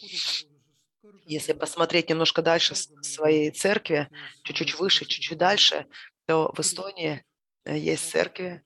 Если 1.32 1.52
посмотреть 1.52 2.10
немножко 2.10 2.42
дальше 2.42 2.74
своей 3.02 3.50
церкви, 3.50 4.08
чуть-чуть 4.44 4.78
выше, 4.78 5.04
чуть-чуть 5.06 5.38
дальше, 5.38 5.86
то 6.26 6.52
в 6.54 6.60
Эстонии 6.60 7.24
э, 7.64 7.76
есть 7.78 8.08
церкви. 8.10 8.62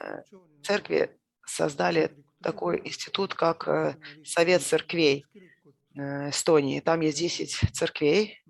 э, 0.00 0.22
Церкви 0.62 1.10
создали 1.46 2.16
такой 2.42 2.80
институт, 2.84 3.34
как 3.34 3.68
э, 3.68 3.96
Совет 4.22 4.62
церквей 4.62 5.24
Эстонии. 5.96 6.80
Там 6.80 7.00
есть 7.00 7.18
10 7.18 7.56
церквей. 7.72 8.40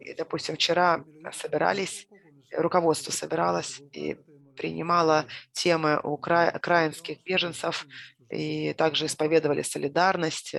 И, 0.00 0.14
допустим, 0.14 0.56
вчера 0.56 1.04
собирались, 1.32 2.08
руководство 2.52 3.12
собиралось 3.12 3.82
и 3.92 4.16
принимало 4.56 5.26
темы 5.52 6.00
укра- 6.02 6.52
украинских 6.56 7.18
беженцев, 7.24 7.86
и 8.30 8.72
также 8.74 9.06
исповедовали 9.06 9.62
солидарность 9.62 10.54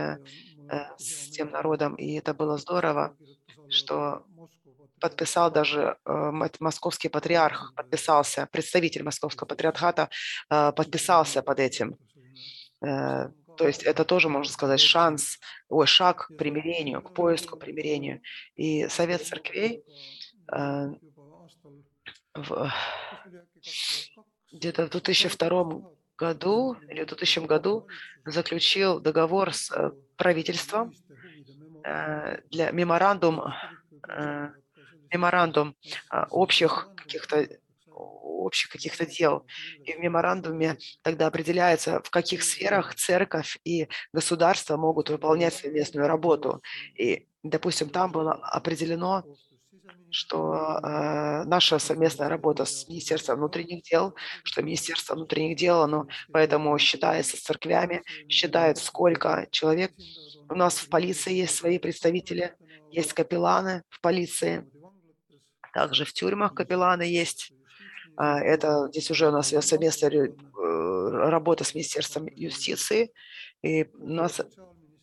с 0.98 1.30
тем 1.30 1.52
народом. 1.52 1.96
И 1.96 2.14
это 2.14 2.34
было 2.34 2.58
здорово, 2.58 3.16
что 3.70 4.24
подписал 5.00 5.52
даже 5.52 5.98
э, 6.06 6.32
московский 6.60 7.10
патриарх, 7.10 7.74
подписался, 7.76 8.48
представитель 8.52 9.04
московского 9.04 9.48
патриархата 9.48 10.10
э, 10.50 10.72
подписался 10.72 11.42
под 11.44 11.60
этим. 11.60 11.98
Э, 12.84 13.30
То 13.58 13.68
есть 13.68 13.84
это 13.84 14.04
тоже, 14.06 14.30
можно 14.30 14.52
сказать, 14.52 14.80
шанс, 14.80 15.40
ой, 15.70 15.86
шаг 15.88 16.28
к 16.28 16.38
примирению, 16.38 17.02
к 17.02 17.14
поиску 17.14 17.58
примирению. 17.58 18.22
И 18.56 18.88
Совет 18.88 19.22
церквей 19.26 19.84
э, 20.52 20.88
в- 22.36 22.72
где-то 24.52 24.86
в 24.88 24.90
2002 24.90 25.97
году 26.18 26.76
или 26.90 27.04
в 27.04 27.08
2000 27.08 27.46
году 27.46 27.88
заключил 28.26 29.00
договор 29.00 29.54
с 29.54 29.72
э, 29.72 29.92
правительством 30.18 30.94
э, 31.84 32.42
для 32.50 32.72
меморандум, 32.72 33.42
э, 34.10 34.50
меморандум 35.12 35.76
общих 36.30 36.90
каких-то 36.96 37.48
общих 38.48 38.70
каких-то 38.70 39.06
дел. 39.06 39.46
И 39.84 39.94
в 39.94 40.00
меморандуме 40.00 40.78
тогда 41.02 41.28
определяется, 41.28 42.02
в 42.02 42.10
каких 42.10 42.44
сферах 42.44 42.96
церковь 42.96 43.58
и 43.64 43.88
государство 44.14 44.78
могут 44.78 45.10
выполнять 45.10 45.54
совместную 45.54 46.08
работу. 46.08 46.62
И, 46.96 47.28
допустим, 47.44 47.90
там 47.90 48.12
было 48.12 48.34
определено, 48.34 49.24
что 50.10 50.80
э, 50.84 51.43
наша 51.45 51.80
совместная 51.80 52.30
работа 52.30 52.65
с 52.65 52.88
Министерством 52.88 53.38
внутренних 53.38 53.84
дел, 53.84 54.15
что 54.43 54.62
Министерство 54.62 55.15
внутренних 55.15 55.58
дел, 55.58 55.82
оно 55.82 56.08
поэтому 56.32 56.78
считается 56.78 57.38
с 57.38 57.41
церквями, 57.41 58.04
считает, 58.30 58.78
сколько 58.78 59.47
человек. 59.52 59.91
У 60.50 60.56
нас 60.56 60.78
в 60.78 60.89
полиции 60.89 61.34
есть 61.34 61.56
свои 61.56 61.78
представители, 61.78 62.56
есть 62.89 63.13
капелланы 63.13 63.84
в 63.89 64.02
полиции, 64.02 64.65
также 65.73 66.06
в 66.06 66.13
тюрьмах 66.13 66.54
капелланы 66.54 67.04
есть. 67.04 67.52
А, 68.15 68.39
Это 68.39 68.88
здесь 68.89 69.12
уже 69.12 69.28
у 69.28 69.32
нас 69.32 69.50
совместная 69.50 70.10
э, 70.12 70.30
работа 71.30 71.63
с 71.63 71.76
Министерством 71.76 72.28
юстиции. 72.34 73.12
И 73.62 73.84
у 73.93 74.08
нас 74.08 74.41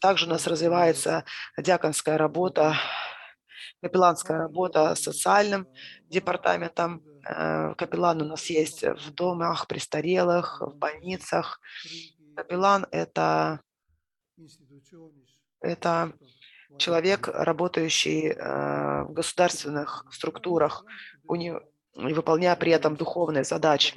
также 0.01 0.27
у 0.27 0.29
нас 0.29 0.47
развивается 0.47 1.25
диаконская 1.57 2.19
работа, 2.19 2.77
капелланская 3.85 4.39
работа 4.39 4.95
с 4.95 5.03
социальным 5.03 5.67
департаментом. 6.09 7.03
Э, 7.29 7.75
Капеллан 7.75 8.23
у 8.23 8.25
нас 8.25 8.47
есть 8.49 8.83
в 8.83 9.13
домах 9.13 9.67
престарелых, 9.67 10.63
в 10.63 10.75
больницах. 10.77 11.61
Капеллан– 12.35 12.87
это 12.91 13.61
это 15.61 16.13
человек, 16.79 17.29
работающий 17.29 18.29
э, 18.29 19.05
в 19.05 19.13
государственных 19.13 20.07
структурах, 20.11 20.85
у 21.29 21.37
него, 21.37 21.61
и 21.95 22.13
выполняя 22.15 22.57
при 22.57 22.73
этом 22.73 22.97
духовные 22.97 23.45
задачи. 23.45 23.95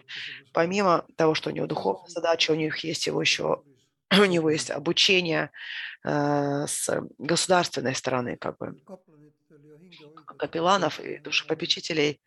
Помимо 0.54 1.06
того, 1.16 1.34
что 1.34 1.50
у 1.50 1.54
него 1.54 1.68
духовные 1.68 2.10
задачи, 2.10 2.52
у 2.52 2.56
них 2.56 2.78
есть 2.84 3.08
его 3.08 3.22
еще 3.22 3.64
у 4.12 4.26
него 4.26 4.50
есть 4.50 4.72
обучение 4.72 5.50
э, 6.04 6.66
с 6.68 6.90
государственной 7.18 7.96
стороны, 7.96 8.38
как 8.38 8.58
бы 8.58 8.76
капелланов 10.38 11.00
и 11.00 11.20
душепопечителей 11.20 12.20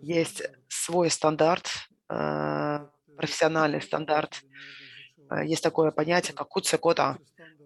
есть 0.00 0.42
свой 0.68 1.10
стандарт, 1.10 1.70
э, 2.08 2.86
профессиональный 3.16 3.80
стандарт. 3.80 4.42
Э, 5.30 5.44
Есть 5.44 5.62
такое 5.62 5.90
понятие, 5.90 6.34
как 6.34 6.48
куцекота. 6.48 7.18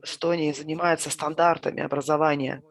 В 0.03 0.05
Эстонии 0.05 0.53
занимается 0.53 1.11
стандартами 1.11 1.83
образования. 1.83 2.63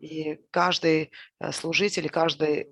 И 0.00 0.38
каждый 0.50 1.10
э, 1.40 1.52
служитель, 1.52 2.08
каждый 2.08 2.68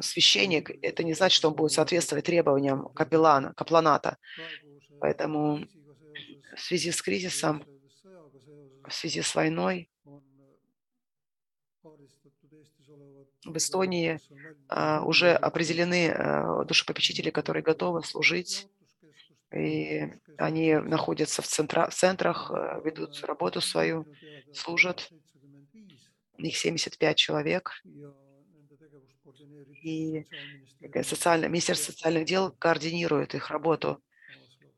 священник, 0.00 0.70
это 0.82 1.04
не 1.04 1.14
значит, 1.14 1.36
что 1.36 1.48
он 1.48 1.54
будет 1.54 1.72
соответствовать 1.72 2.24
требованиям 2.24 2.88
капеллана, 2.94 3.54
капланата. 3.54 4.16
Поэтому 5.00 5.66
в 6.56 6.60
связи 6.60 6.90
с 6.90 7.00
кризисом, 7.02 7.64
в 8.02 8.92
связи 8.92 9.22
с 9.22 9.34
войной 9.34 9.89
в 13.44 13.56
Эстонии 13.56 14.20
а, 14.68 15.02
уже 15.04 15.32
определены 15.32 16.10
а, 16.10 16.64
душепопечители, 16.64 17.30
которые 17.30 17.62
готовы 17.62 18.04
служить, 18.04 18.68
и 19.52 20.12
они 20.38 20.74
находятся 20.74 21.42
в, 21.42 21.46
центра, 21.46 21.88
в 21.88 21.94
центрах, 21.94 22.50
а, 22.50 22.80
ведут 22.84 23.22
работу 23.24 23.60
свою, 23.60 24.06
служат. 24.52 25.10
Их 26.38 26.56
75 26.56 27.16
человек. 27.16 27.82
И 29.82 30.24
такая 30.80 31.02
социальная, 31.02 31.48
Министерство 31.48 31.92
социальных 31.92 32.24
дел 32.24 32.52
координирует 32.52 33.34
их 33.34 33.50
работу. 33.50 34.02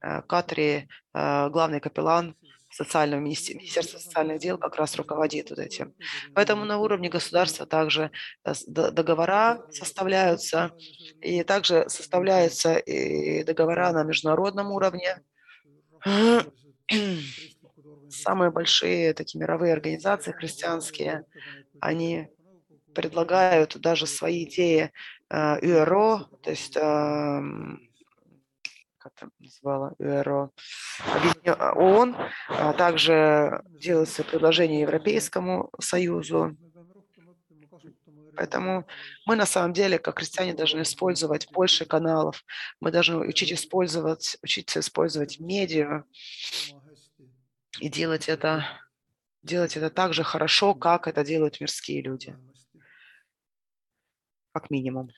Катри, 0.00 0.88
главный 1.12 1.78
капеллан 1.78 2.34
социального 2.72 3.20
министер- 3.20 3.56
Министерства 3.56 3.98
социальных 3.98 4.38
дел, 4.38 4.58
как 4.58 4.76
раз 4.76 4.96
руководит 4.96 5.50
вот 5.50 5.58
этим. 5.58 5.94
Поэтому 6.34 6.64
на 6.64 6.78
уровне 6.78 7.08
государства 7.08 7.66
также 7.66 8.10
э, 8.44 8.52
договора 8.66 9.60
составляются, 9.70 10.72
и 11.20 11.42
также 11.44 11.88
составляются 11.88 12.76
и 12.76 13.44
договора 13.44 13.92
на 13.92 14.04
международном 14.04 14.72
уровне. 14.72 15.20
Самые 18.08 18.50
большие 18.50 19.14
такие 19.14 19.40
мировые 19.40 19.72
организации 19.72 20.32
христианские, 20.32 21.24
они 21.80 22.28
предлагают 22.94 23.76
даже 23.78 24.06
свои 24.06 24.44
идеи 24.44 24.90
э, 25.30 25.58
ЮРО, 25.62 26.28
то 26.42 26.50
есть 26.50 26.76
эм, 26.76 27.80
как 29.02 29.12
там 29.14 29.32
назвала 29.40 29.94
ЮРО, 29.98 30.52
а, 31.46 31.72
ООН, 31.72 32.16
а 32.48 32.72
также 32.72 33.62
делается 33.68 34.22
предложение 34.22 34.82
Европейскому 34.82 35.70
Союзу. 35.80 36.56
Поэтому 38.36 38.86
мы 39.26 39.36
на 39.36 39.44
самом 39.44 39.72
деле, 39.72 39.98
как 39.98 40.18
христиане, 40.18 40.54
должны 40.54 40.82
использовать 40.82 41.50
больше 41.50 41.84
каналов. 41.84 42.44
Мы 42.80 42.92
должны 42.92 43.16
учить 43.18 43.52
использовать, 43.52 44.38
учиться 44.42 44.80
использовать 44.80 45.40
медиа 45.40 46.04
и 47.80 47.88
делать 47.88 48.28
это, 48.28 48.64
делать 49.42 49.76
это 49.76 49.90
так 49.90 50.14
же 50.14 50.22
хорошо, 50.22 50.74
как 50.74 51.08
это 51.08 51.24
делают 51.24 51.60
мирские 51.60 52.02
люди, 52.02 52.36
как 54.52 54.70
минимум. 54.70 55.10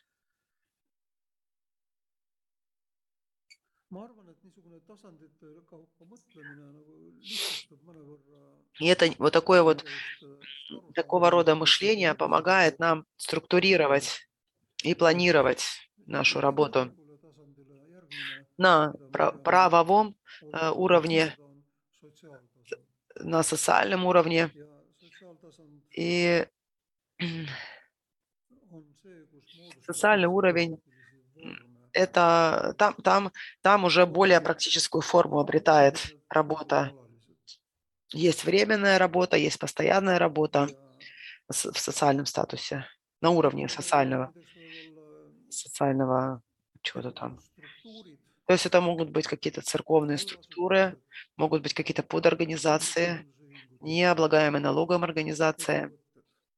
И 8.81 8.87
это 8.87 9.07
вот 9.18 9.33
такое 9.33 9.62
вот 9.62 9.85
tegevust, 9.85 10.92
такого 10.94 11.31
рода 11.31 11.55
мышление 11.55 12.14
помогает 12.14 12.79
нам 12.79 13.07
структурировать 13.16 14.29
и 14.83 14.94
планировать 14.94 15.90
нашу 16.07 16.40
работу 16.40 16.94
на 18.59 18.94
пра- 19.11 19.33
правовом 19.42 20.16
э, 20.53 20.70
уровне, 20.70 21.37
на 23.20 23.42
социальном 23.42 24.07
уровне. 24.07 24.51
И 25.97 26.47
социальный 29.87 30.29
уровень 30.29 30.79
это 31.95 32.75
там, 32.79 32.95
там, 32.95 33.33
там 33.63 33.85
уже 33.85 34.07
более 34.07 34.41
практическую 34.41 35.03
форму 35.03 35.41
обретает 35.41 36.15
работа. 36.29 36.93
Есть 38.13 38.45
временная 38.45 38.99
работа, 38.99 39.37
есть 39.37 39.59
постоянная 39.59 40.19
работа 40.19 40.69
в 41.49 41.55
социальном 41.55 42.27
статусе, 42.27 42.87
на 43.21 43.31
уровне 43.31 43.69
социального, 43.69 44.33
социального 45.49 46.43
чего-то 46.83 47.11
там. 47.11 47.39
То 48.47 48.53
есть 48.53 48.67
это 48.67 48.81
могут 48.81 49.11
быть 49.11 49.27
какие-то 49.27 49.63
церковные 49.63 50.19
структуры, 50.19 50.99
могут 51.37 51.63
быть 51.63 51.73
какие-то 51.75 52.03
подорганизации, 52.03 53.27
не 53.81 54.05
облагаемые 54.05 54.63
налогом 54.63 55.03
организации, 55.05 55.91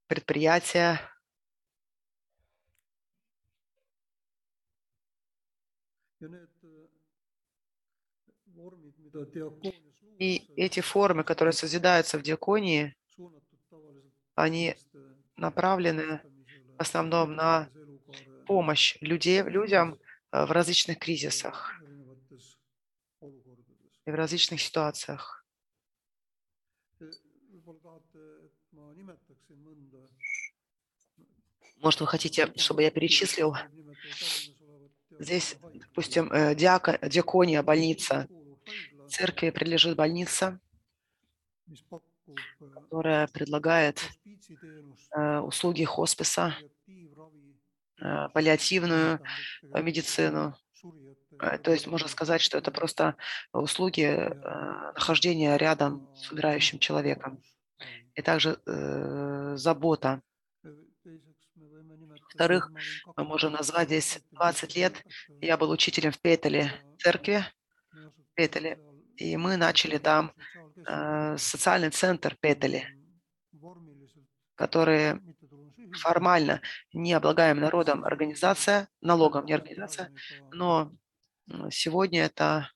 предприятия. 0.08 1.00
И 10.18 10.50
эти 10.56 10.80
формы, 10.80 11.24
которые 11.24 11.52
созидаются 11.52 12.18
в 12.18 12.22
диаконии, 12.22 12.94
они 14.34 14.74
направлены 15.36 16.22
в 16.78 16.82
основном 16.82 17.34
на 17.34 17.68
помощь 18.46 18.96
людей, 19.00 19.42
людям 19.42 19.98
э, 20.32 20.44
в 20.44 20.52
различных 20.52 20.98
кризисах 20.98 21.74
и 24.06 24.10
в 24.10 24.14
различных 24.14 24.60
ситуациях. 24.60 25.44
Может, 31.82 32.00
вы 32.00 32.06
хотите, 32.06 32.52
чтобы 32.56 32.82
я 32.82 32.90
перечислил? 32.90 33.54
Здесь, 35.18 35.56
допустим, 35.74 36.30
э, 36.32 36.54
диако- 36.54 36.98
диакония, 37.08 37.62
больница. 37.62 38.28
Церкви 39.16 39.48
принадлежит 39.48 39.96
больница, 39.96 40.60
которая 42.74 43.26
предлагает 43.28 44.02
э, 45.16 45.38
услуги 45.38 45.84
хосписа, 45.84 46.54
э, 47.98 48.28
паллиативную 48.34 49.20
э, 49.62 49.82
медицину. 49.82 50.54
То 51.38 51.70
есть 51.70 51.86
можно 51.86 52.08
сказать, 52.08 52.42
что 52.42 52.58
это 52.58 52.70
просто 52.70 53.16
услуги 53.52 54.04
нахождения 54.94 55.56
рядом 55.56 56.14
с 56.14 56.30
умирающим 56.30 56.78
человеком. 56.78 57.42
И 58.14 58.20
также 58.20 58.60
э, 58.66 59.54
забота. 59.56 60.20
Во-вторых, 62.22 62.70
мы 63.16 63.24
можем 63.24 63.54
назвать 63.54 63.88
здесь 63.88 64.20
20 64.32 64.76
лет. 64.76 65.02
Я 65.40 65.56
был 65.56 65.70
учителем 65.70 66.12
в 66.12 66.18
Петеле 66.18 66.70
церкви, 66.98 67.46
Петеле, 68.34 68.78
и 69.16 69.36
мы 69.36 69.56
начали 69.56 69.98
там 69.98 70.32
э, 70.86 71.36
социальный 71.38 71.90
центр 71.90 72.36
Петели, 72.40 72.86
который 74.54 75.20
формально 75.92 76.60
не 76.92 77.12
облагаем 77.12 77.60
народом 77.60 78.04
организация, 78.04 78.88
налогом 79.00 79.46
не 79.46 79.52
организация, 79.52 80.12
но 80.52 80.92
сегодня 81.70 82.24
это 82.24 82.70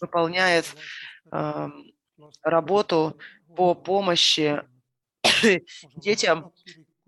выполняет 0.00 0.66
эм, 1.30 1.92
работу 2.42 3.18
по 3.56 3.74
помощи 3.74 4.62
детям 5.96 6.52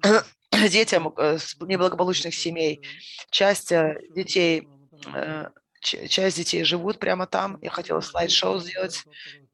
детям 0.71 1.13
э, 1.17 1.39
неблагополучных 1.61 2.35
семей. 2.35 2.83
Часть 3.31 3.73
э, 3.73 4.01
детей, 4.15 4.69
э, 5.15 5.49
часть 5.87 6.37
детей 6.37 6.65
живут 6.65 6.99
прямо 6.99 7.27
там. 7.27 7.59
Я 7.63 7.71
хотела 7.71 8.01
слайд-шоу 8.01 8.59
сделать, 8.61 9.05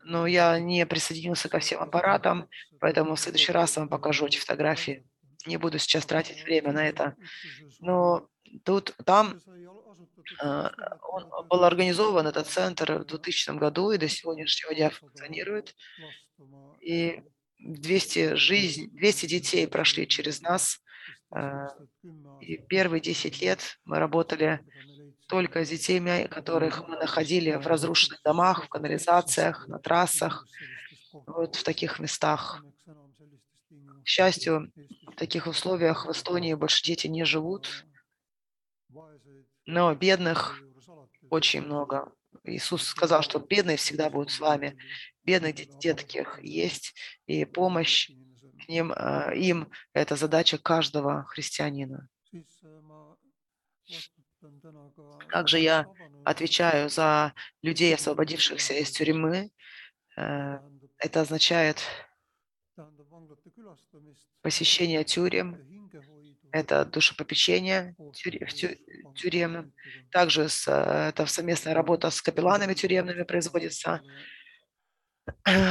но 0.04 0.26
я 0.26 0.58
не 0.58 0.86
присоединился 0.86 1.48
ко 1.48 1.58
всем 1.58 1.80
аппаратам, 1.80 2.48
поэтому 2.80 3.14
в 3.14 3.20
следующий 3.20 3.52
раз 3.52 3.76
вам 3.76 3.88
покажу 3.88 4.26
эти 4.26 4.38
фотографии. 4.38 5.04
Не 5.46 5.56
буду 5.56 5.78
сейчас 5.78 6.06
тратить 6.06 6.44
время 6.44 6.72
на 6.72 6.86
это. 6.88 7.16
Но 7.80 8.28
тут, 8.64 8.94
там 9.04 9.40
э, 10.42 10.68
он, 11.02 11.48
был 11.48 11.64
организован 11.64 12.26
этот 12.26 12.46
центр 12.48 13.00
в 13.00 13.04
2000 13.06 13.58
году 13.58 13.90
и 13.90 13.98
до 13.98 14.08
сегодняшнего 14.08 14.74
дня 14.74 14.90
функционирует. 14.90 15.74
И 16.80 17.22
200, 17.58 18.34
жизнь, 18.36 18.90
200 18.92 19.26
детей 19.26 19.66
прошли 19.68 20.06
через 20.08 20.40
нас. 20.42 20.80
э, 21.34 21.68
И 22.40 22.56
первые 22.58 23.00
10 23.00 23.40
лет 23.40 23.78
мы 23.84 23.98
работали 23.98 24.60
только 25.32 25.64
с 25.64 25.70
детьми, 25.70 26.28
которых 26.28 26.86
мы 26.86 26.98
находили 26.98 27.52
в 27.52 27.66
разрушенных 27.66 28.20
домах, 28.22 28.66
в 28.66 28.68
канализациях, 28.68 29.66
на 29.66 29.78
трассах, 29.78 30.46
вот 31.10 31.56
в 31.56 31.62
таких 31.62 31.98
местах. 32.00 32.62
К 34.04 34.06
счастью, 34.06 34.70
в 35.06 35.16
таких 35.16 35.46
условиях 35.46 36.04
в 36.04 36.10
Эстонии 36.10 36.52
больше 36.52 36.84
дети 36.84 37.06
не 37.06 37.24
живут, 37.24 37.86
но 39.64 39.94
бедных 39.94 40.60
очень 41.30 41.62
много. 41.62 42.12
Иисус 42.44 42.82
сказал, 42.82 43.22
что 43.22 43.38
бедные 43.38 43.78
всегда 43.78 44.10
будут 44.10 44.32
с 44.32 44.38
вами. 44.38 44.76
Бедных 45.24 45.54
дет- 45.54 45.78
детких 45.78 46.40
есть, 46.42 46.94
и 47.26 47.46
помощь 47.46 48.10
к 48.66 48.68
ним, 48.68 48.92
э, 48.92 49.34
им– 49.38 49.70
это 49.94 50.14
задача 50.16 50.58
каждого 50.58 51.24
христианина. 51.24 52.06
Также 55.30 55.58
я 55.58 55.86
отвечаю 56.24 56.88
за 56.88 57.32
людей, 57.62 57.94
освободившихся 57.94 58.74
из 58.74 58.90
тюрьмы. 58.90 59.50
Э, 60.16 60.58
Это 60.98 61.20
означает 61.20 61.82
посещение 64.42 65.04
тюрем, 65.04 65.56
это 66.52 66.84
душепопечение 66.84 67.96
тюрем. 69.14 69.72
Также 70.10 70.48
с, 70.48 70.68
э, 70.68 71.08
это 71.08 71.26
совместная 71.26 71.74
работа 71.74 72.10
с 72.10 72.20
капелланами 72.20 72.74
тюремными 72.74 73.22
производится. 73.22 74.02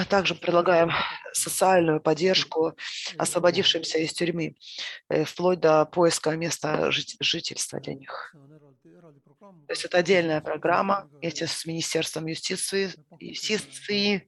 Также 0.09 0.35
предлагаем 0.35 0.91
социальную 1.33 1.99
поддержку 2.01 2.75
освободившимся 3.17 3.97
из 3.99 4.13
тюрьмы, 4.13 4.55
э, 5.09 5.23
вплоть 5.25 5.59
до 5.59 5.85
поиска 5.85 6.31
места 6.37 6.91
жительства 6.91 7.79
для 7.79 7.95
них. 7.95 8.33
То 9.67 9.73
есть 9.73 9.85
это 9.85 9.97
отдельная 9.97 10.41
программа, 10.41 11.09
эти 11.21 11.45
с 11.45 11.65
Министерством 11.65 12.27
юстиции, 12.27 12.91
юстиции 13.19 14.27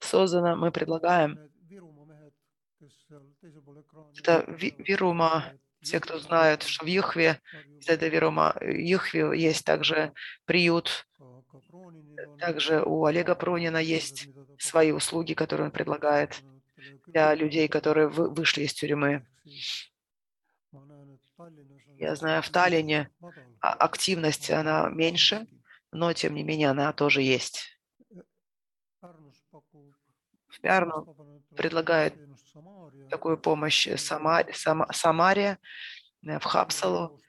создана. 0.00 0.54
Мы 0.56 0.70
предлагаем, 0.70 1.38
это 4.16 4.44
Ви- 4.48 4.74
Вирума, 4.78 5.52
те, 5.82 6.00
кто 6.00 6.18
знают, 6.18 6.62
что 6.62 6.84
в 6.84 6.88
Юхве, 6.88 7.40
из 7.80 7.88
этой 7.88 8.08
Вирума, 8.08 8.56
Юхве 8.60 9.38
есть 9.40 9.64
также 9.64 10.12
приют, 10.44 11.06
также 12.38 12.82
у 12.82 13.04
Олега 13.04 13.34
Пронина 13.34 13.78
есть 13.78 14.28
свои 14.58 14.92
услуги, 14.92 15.34
которые 15.34 15.66
он 15.66 15.70
предлагает 15.72 16.42
для 17.06 17.34
людей, 17.34 17.68
которые 17.68 18.08
вы- 18.08 18.30
вышли 18.30 18.62
из 18.64 18.74
тюрьмы. 18.74 19.26
Я 21.98 22.16
знаю, 22.16 22.42
в 22.42 22.48
Таллине 22.50 23.10
а- 23.60 23.72
активность, 23.72 24.50
она 24.50 24.88
меньше, 24.90 25.46
но 25.92 26.12
тем 26.12 26.34
не 26.34 26.42
менее 26.42 26.70
она 26.70 26.92
тоже 26.92 27.22
есть. 27.22 27.78
В 30.48 30.60
Пярну 30.60 31.14
предлагает 31.56 32.14
такую 33.10 33.38
помощь 33.38 33.88
Сама- 33.96 34.44
Сама- 34.52 34.92
Самаре, 34.92 35.58
э, 36.22 36.38
в 36.38 36.44
Хапсалу, 36.44 37.20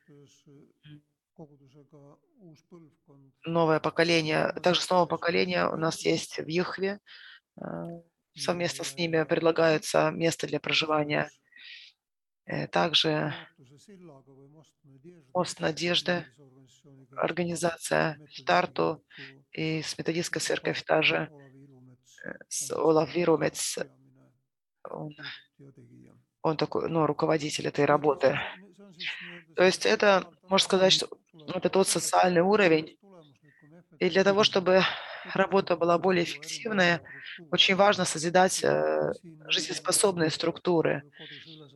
новое 3.45 3.79
поколение. 3.79 4.51
Также 4.63 4.81
с 4.81 4.89
нового 4.89 5.05
поколения 5.05 5.67
у 5.67 5.75
нас 5.75 6.05
есть 6.05 6.37
в 6.39 6.47
Юхве. 6.47 6.99
э, 7.61 7.65
Совместно 8.37 8.83
с 8.83 8.95
ними 8.95 9.23
предлагается 9.23 10.11
место 10.11 10.47
для 10.47 10.59
проживания. 10.59 11.29
Э, 12.45 12.67
Также 12.67 13.33
Мост 15.33 15.59
Надежды, 15.59 16.25
организация 17.15 18.19
в 18.33 18.43
Тарту 18.43 19.03
и 19.51 19.81
с 19.81 19.97
методистской 19.97 20.41
церковь 20.41 20.83
также 20.83 21.29
э, 22.25 22.33
с 22.49 22.71
Олаф 22.71 23.15
Вирумец, 23.15 23.79
он, 24.89 25.15
он 26.41 26.57
такой, 26.57 26.89
ну, 26.89 27.05
руководитель 27.05 27.67
этой 27.67 27.85
работы. 27.85 28.39
То 29.55 29.63
есть 29.63 29.85
это, 29.85 30.29
можно 30.43 30.65
сказать, 30.65 30.93
что 30.93 31.07
это 31.47 31.69
тот 31.69 31.87
социальный 31.87 32.41
уровень. 32.41 32.97
И 33.99 34.09
для 34.09 34.23
того, 34.23 34.43
чтобы 34.43 34.83
работа 35.33 35.75
была 35.75 35.97
более 35.97 36.23
эффективная, 36.23 37.01
очень 37.51 37.75
важно 37.75 38.05
созидать 38.05 38.63
э, 38.63 39.11
жизнеспособные 39.47 40.29
структуры. 40.29 41.03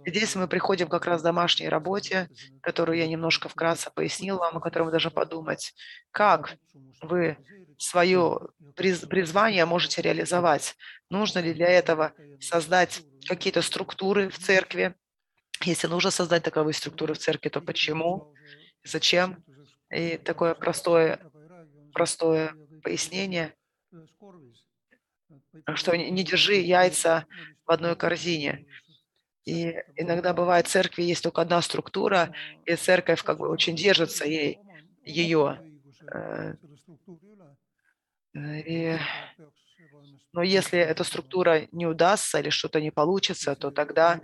И 0.06 0.10
здесь 0.10 0.36
мы 0.36 0.48
приходим 0.48 0.88
как 0.88 1.06
раз 1.06 1.22
к 1.22 1.24
домашней 1.24 1.70
работе, 1.70 2.30
которую 2.62 2.98
я 2.98 3.08
немножко 3.08 3.50
вкратце 3.50 3.92
пояснил 3.94 4.38
вам, 4.38 4.58
о 4.58 4.62
которой 4.62 4.92
даже 4.92 5.12
подумать, 5.12 5.74
как 6.12 6.56
вы 7.02 7.38
свое 7.78 8.40
приз- 8.76 9.08
призвание 9.08 9.66
можете 9.66 10.02
реализовать. 10.02 10.76
Нужно 11.10 11.40
ли 11.40 11.54
для 11.54 11.70
этого 11.70 12.14
создать 12.40 13.02
какие-то 13.28 13.62
структуры 13.62 14.30
в 14.30 14.38
церкви? 14.38 14.96
Если 15.64 15.88
нужно 15.88 16.12
создать 16.12 16.44
таковые 16.44 16.74
структуры 16.74 17.14
в 17.14 17.18
церкви, 17.18 17.50
то 17.50 17.62
почему? 17.62 18.34
Зачем? 18.84 19.44
И 19.92 20.18
такое 20.18 20.54
простое, 20.54 21.20
простое 22.00 22.56
пояснение, 22.82 23.54
что 25.76 25.98
не 25.98 26.24
держи 26.24 26.56
яйца 26.56 27.26
в 27.66 27.72
одной 27.72 27.98
корзине. 27.98 28.66
И 29.46 29.76
иногда 29.98 30.34
бывает 30.34 30.68
в 30.68 30.72
церкви 30.72 31.04
есть 31.04 31.24
только 31.24 31.42
одна 31.42 31.62
структура, 31.62 32.34
и 32.66 32.76
церковь 32.76 33.22
как 33.24 33.40
бы 33.40 33.50
очень 33.50 33.76
держится 33.76 34.26
ей, 34.26 34.60
ее. 35.04 35.60
э, 36.14 36.54
И, 38.34 38.98
но 40.32 40.42
если 40.42 40.80
эта 40.80 41.04
структура 41.04 41.68
не 41.74 41.86
удастся 41.86 42.40
или 42.40 42.50
что-то 42.50 42.80
не 42.80 42.92
получится, 42.92 43.56
то 43.56 43.72
тогда, 43.72 44.22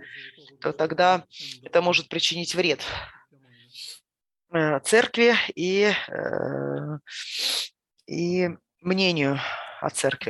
то 0.60 0.72
тогда 0.72 1.24
это 1.62 1.82
может 1.82 2.08
причинить 2.08 2.54
вред 2.54 2.80
церкви 4.84 5.34
и, 5.54 5.92
э, 6.08 6.98
и 8.06 8.48
мнению 8.80 9.38
о 9.80 9.90
церкви. 9.90 10.24